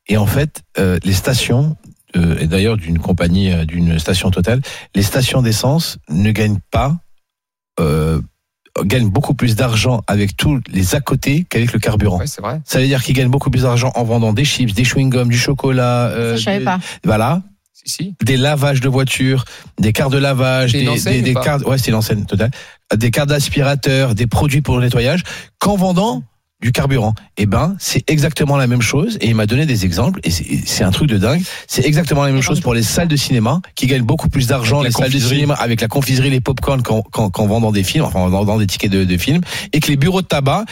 et 0.08 0.18
en 0.18 0.26
fait 0.26 0.64
euh, 0.78 1.00
les 1.06 1.14
stations 1.14 1.78
euh, 2.18 2.38
et 2.40 2.48
d'ailleurs 2.48 2.76
d'une 2.76 3.00
compagnie 3.00 3.52
euh, 3.54 3.64
d'une 3.66 4.00
station 4.00 4.32
totale, 4.32 4.62
les 4.96 5.04
stations 5.04 5.42
d'essence 5.42 5.98
ne 6.10 6.32
gagnent 6.32 6.60
pas 6.72 6.98
euh, 7.80 8.20
gagnent 8.84 9.10
beaucoup 9.10 9.34
plus 9.34 9.56
d'argent 9.56 10.02
avec 10.08 10.36
tous 10.36 10.60
les 10.68 10.96
à 10.96 11.02
côté 11.02 11.46
qu'avec 11.50 11.72
le 11.72 11.80
carburant. 11.80 12.20
Ouais, 12.20 12.28
c'est 12.28 12.42
vrai. 12.42 12.60
Ça 12.66 12.80
veut 12.80 12.86
dire 12.88 13.02
qu'ils 13.04 13.16
gagnent 13.16 13.30
beaucoup 13.30 13.50
plus 13.50 13.62
d'argent 13.64 13.92
en 13.96 14.04
vendant 14.04 14.34
des 14.34 14.44
chips, 14.46 14.74
des 14.74 14.84
chewing-gums, 14.84 15.30
du 15.30 15.38
chocolat, 15.38 16.10
Ça, 16.12 16.16
euh, 16.18 16.38
je 16.38 16.42
savais 16.44 16.60
des- 16.60 16.66
pas. 16.66 16.80
voilà, 17.06 17.42
Si, 17.74 17.90
si. 17.90 18.16
des 18.24 18.36
lavages 18.38 18.82
de 18.82 18.90
voitures, 18.90 19.46
des 19.80 19.94
cartes 19.94 20.12
de 20.12 20.18
lavage, 20.18 20.74
des, 20.74 20.84
des, 20.84 20.90
ou 20.90 21.22
des 21.24 21.34
pas 21.34 21.42
cartes, 21.42 21.64
ouais, 21.66 21.78
c'est 21.78 21.90
une 21.92 21.96
enseigne 21.98 22.26
totale, 22.26 22.52
des 22.96 23.12
cartes 23.12 23.30
d'aspirateur, 23.30 24.14
des 24.14 24.28
produits 24.28 24.62
pour 24.62 24.78
le 24.78 24.84
nettoyage, 24.84 25.24
qu'en 25.60 25.76
vendant 25.78 26.24
du 26.66 26.72
carburant. 26.72 27.14
Eh 27.38 27.46
ben, 27.46 27.76
c'est 27.78 28.10
exactement 28.10 28.58
la 28.58 28.66
même 28.66 28.82
chose. 28.82 29.20
Et 29.22 29.28
il 29.28 29.36
m'a 29.36 29.46
donné 29.46 29.68
des 29.68 29.86
exemples. 29.86 30.20
Et 30.24 30.32
c'est 30.32 30.84
un 30.84 30.90
truc 30.90 31.08
de 31.08 31.20
dingue. 31.20 31.44
C'est 31.68 31.86
exactement 31.86 32.24
la 32.24 32.32
même 32.32 32.42
chose 32.42 32.60
pour 32.60 32.74
les 32.74 32.82
salles 32.82 33.08
de 33.08 33.16
cinéma 33.16 33.62
qui 33.76 33.86
gagnent 33.86 34.02
beaucoup 34.02 34.30
plus 34.30 34.48
d'argent, 34.48 34.80
Avec 34.80 34.88
les 34.88 34.94
la 34.94 34.98
salles 34.98 35.10
de 35.10 35.14
confiserie. 35.14 35.36
cinéma 35.36 35.54
avec 35.54 35.80
la 35.80 35.88
confiserie, 35.88 36.32
les 36.32 36.42
popcorn 36.42 36.82
qu'en 36.82 37.04
qu'en 37.04 37.46
vendant 37.46 37.72
des 37.72 37.84
films, 37.84 38.04
enfin 38.04 38.20
en 38.20 38.30
vendant 38.30 38.58
des 38.58 38.66
tickets 38.66 38.92
de, 38.92 39.04
de 39.04 39.18
films, 39.18 39.42
et 39.74 39.80
que 39.80 39.90
les 39.90 39.96
bureaux 39.96 40.24
de 40.24 40.28
tabac 40.28 40.66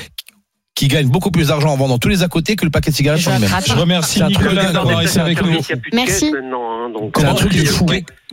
qui 0.75 0.87
gagnent 0.87 1.09
beaucoup 1.09 1.29
plus 1.31 1.49
d'argent 1.49 1.69
en 1.69 1.77
vendant 1.77 1.97
tous 1.99 2.09
les 2.09 2.23
à 2.23 2.27
côté 2.27 2.55
que 2.55 2.65
le 2.65 2.71
paquet 2.71 2.89
de 2.89 2.95
cigarettes 2.95 3.21
Je. 3.21 3.29
Je 3.29 3.73
remercie 3.79 4.19
C'est 4.19 4.23
un 4.23 4.29
truc 4.31 4.45
de 4.47 4.49
Nicolas 4.55 4.71
d'avoir 4.71 5.01
été 5.03 5.19
avec 5.19 5.41
nous. 5.41 5.59
Merci. 5.93 6.33
hein, 6.35 6.91
C'est 7.15 7.25
un 7.25 7.35
truc 7.35 7.53
de 7.53 7.61
a- 7.61 7.65
fou. 7.65 7.85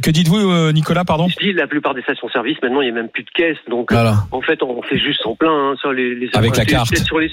Que 0.02 0.10
dites-vous, 0.10 0.38
euh, 0.50 0.72
Nicolas, 0.72 1.04
pardon 1.04 1.28
Je 1.28 1.36
dis, 1.36 1.52
la 1.52 1.66
plupart 1.66 1.94
des 1.94 2.00
stations-service, 2.02 2.56
maintenant, 2.62 2.80
il 2.80 2.86
n'y 2.86 2.90
a 2.92 2.94
même 2.94 3.10
plus 3.10 3.22
de 3.24 3.30
caisse. 3.34 3.58
Donc, 3.68 3.92
euh, 3.92 3.94
Voilà. 3.96 4.24
en 4.32 4.40
fait, 4.40 4.62
on 4.62 4.80
fait 4.82 4.98
juste 4.98 5.20
son 5.22 5.36
plein 5.36 5.52
hein, 5.52 5.74
sur 5.78 5.92
les, 5.92 6.14
les 6.14 6.30
Avec 6.32 6.56
la 6.56 6.64
carte. 6.64 6.96
Sur 6.96 7.18
les, 7.18 7.30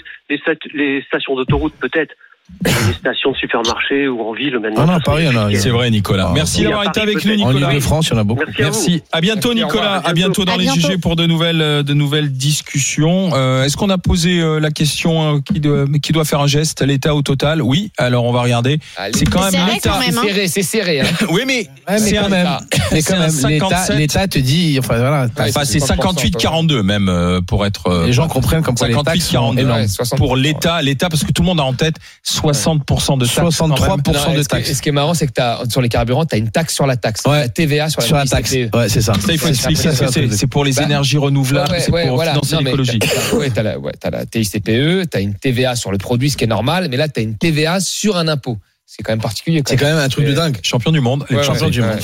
les 0.73 1.01
stations 1.07 1.35
d'autoroute, 1.35 1.73
peut-être. 1.79 2.13
Les 2.65 2.93
stations 2.93 3.31
de 3.31 3.37
supermarché 3.37 4.07
ou 4.07 4.21
en 4.21 4.33
ville 4.33 4.57
maintenant. 4.59 4.83
Ah 4.83 4.85
non, 4.85 4.93
ça, 4.93 4.99
Paris, 5.05 5.23
il 5.29 5.33
y 5.33 5.37
en 5.37 5.47
a. 5.47 5.53
C'est 5.55 5.69
vrai, 5.69 5.89
Nicolas. 5.89 6.27
Ah. 6.29 6.33
Merci 6.33 6.61
à 6.61 6.69
d'avoir 6.69 6.87
été 6.87 6.99
avec 7.01 7.15
nous, 7.15 7.21
peut-être. 7.21 7.43
En 7.45 7.47
Nicolas. 7.53 7.71
Ile-de-France, 7.71 8.07
il 8.07 8.13
y 8.13 8.15
en 8.15 8.19
a 8.19 8.23
beaucoup. 8.23 8.43
Merci 8.45 8.61
à. 8.61 8.65
Merci. 8.65 9.03
À 9.11 9.21
bientôt, 9.21 9.53
Merci, 9.53 9.63
Nicolas. 9.65 10.01
À 10.03 10.13
bientôt 10.13 10.45
dans 10.45 10.53
À 10.53 10.57
les 10.57 10.63
bientôt. 10.63 10.97
Pour 11.01 11.15
de 11.15 11.25
nouvelles, 11.25 11.61
euh, 11.61 11.83
de 11.83 11.93
nouvelles 11.93 12.31
discussions. 12.31 13.31
Euh, 13.33 13.63
Est-ce 13.63 13.77
qu'on 13.77 13.89
a 13.89 13.97
posé 13.97 14.39
euh, 14.41 14.59
la 14.59 14.71
question 14.71 15.35
euh, 15.35 15.39
qui, 15.39 15.59
doit, 15.59 15.85
qui 16.01 16.11
doit 16.11 16.25
faire 16.25 16.39
un 16.41 16.47
geste, 16.47 16.81
l'État 16.81 17.13
au 17.15 17.21
total? 17.21 17.61
Oui. 17.61 17.91
Alors 17.97 18.23
on 18.25 18.31
va 18.31 18.41
regarder. 18.41 18.79
C'est 19.13 19.25
quand 19.29 19.41
même 19.41 19.51
serré 19.51 19.71
l'État. 19.73 19.99
même, 19.99 20.11
C'est 20.11 20.17
hein. 20.17 20.21
serré, 20.23 20.47
c'est 20.47 20.63
serré. 20.63 21.01
Hein. 21.01 21.05
Oui, 21.29 21.41
mais 21.45 21.57
Ouais, 21.57 21.67
mais 21.89 21.97
c'est 21.99 22.15
quand 22.15 22.25
un- 22.25 22.29
même, 22.29 22.47
mais 22.91 23.01
c'est 23.01 23.13
quand 23.13 23.19
même, 23.19 23.29
l'État, 23.49 23.67
57. 23.69 23.97
l'État 23.97 24.27
te 24.27 24.39
dit, 24.39 24.75
enfin 24.79 24.97
voilà, 24.97 25.27
Enfin, 25.37 25.65
c'est 25.65 25.79
50%, 25.79 26.15
58-42 26.37 26.81
même 26.81 27.09
euh, 27.09 27.41
pour 27.41 27.65
être. 27.65 27.87
euh, 27.87 28.05
les 28.07 28.13
gens 28.13 28.27
comprennent 28.27 28.61
comme 28.63 28.75
quoi 28.75 28.87
les 28.87 28.93
58, 28.93 29.19
taxes 29.19 29.25
sont 29.29 29.33
42. 29.33 29.61
énormes. 29.61 29.79
Ouais, 29.81 29.85
60%. 29.87 30.15
pour 30.17 30.35
l'État, 30.35 30.81
l'État 30.81 31.09
parce 31.09 31.23
que 31.23 31.31
tout 31.31 31.41
le 31.41 31.47
monde 31.47 31.59
a 31.59 31.63
en 31.63 31.73
tête 31.73 31.95
60% 32.25 33.17
de 33.17 33.25
taxes. 33.25 33.57
quand 33.57 33.67
même. 33.67 33.77
63% 33.77 34.27
Non, 34.27 34.33
de 34.33 34.39
et 34.39 34.43
ce 34.43 34.47
qui- 34.47 34.47
taxes. 34.47 34.69
et 34.69 34.73
ce 34.73 34.81
qui 34.81 34.89
est 34.89 34.93
marrant, 34.93 35.13
c'est 35.13 35.27
que 35.27 35.33
t'as, 35.33 35.59
sur 35.69 35.81
les 35.81 35.89
carburants, 35.89 36.25
tu 36.25 36.35
as 36.35 36.37
une 36.37 36.49
taxe 36.49 36.73
sur 36.73 36.85
la 36.87 36.95
taxe. 36.97 37.21
Ouais. 37.25 37.39
La 37.39 37.49
TVA 37.49 37.89
sur 37.89 38.01
la, 38.01 38.07
Sur 38.07 38.15
la 38.17 38.25
taxe. 38.25 38.51
Ouais, 38.53 38.89
c'est 38.89 39.01
ça. 39.01 39.13
Ça, 39.13 39.19
il 39.33 39.37
faut 39.39 39.47
expliquer 39.47 39.89
c'est 40.31 40.47
pour 40.47 40.65
les 40.65 40.73
Bah, 40.73 40.83
énergies 40.83 41.17
renouvelables, 41.17 41.71
Ouais, 41.71 41.79
c'est 41.79 41.91
pour 41.91 42.15
voilà. 42.15 42.31
financer 42.33 42.63
l'écologie. 42.63 42.99
Ouais, 43.33 43.49
t'as 43.49 43.63
la, 43.63 43.79
ouais, 43.79 43.91
la 44.11 44.25
TICPE, 44.25 45.09
t'as 45.09 45.21
une 45.21 45.33
TVA 45.33 45.75
sur 45.75 45.91
le 45.91 45.97
produit, 45.97 46.29
ce 46.29 46.37
qui 46.37 46.43
est 46.43 46.47
normal, 46.47 46.87
mais 46.89 46.97
là, 46.97 47.07
t'as 47.07 47.21
une 47.21 47.35
TVA 47.37 47.79
sur 47.79 48.17
un 48.17 48.27
impôt. 48.27 48.57
C'est 48.89 49.03
quand 49.03 49.11
même 49.11 49.19
particulier. 49.21 49.61
C'est 49.67 49.75
quand 49.75 49.85
même 49.85 49.97
un 49.97 50.07
truc 50.07 50.25
de 50.25 50.31
dingue. 50.33 50.57
Champion 50.63 50.91
du 50.91 51.01
monde. 51.01 51.25
Ouais, 51.29 51.35
ouais, 51.37 51.69
du 51.69 51.81
ouais. 51.81 51.87
monde. 51.87 51.99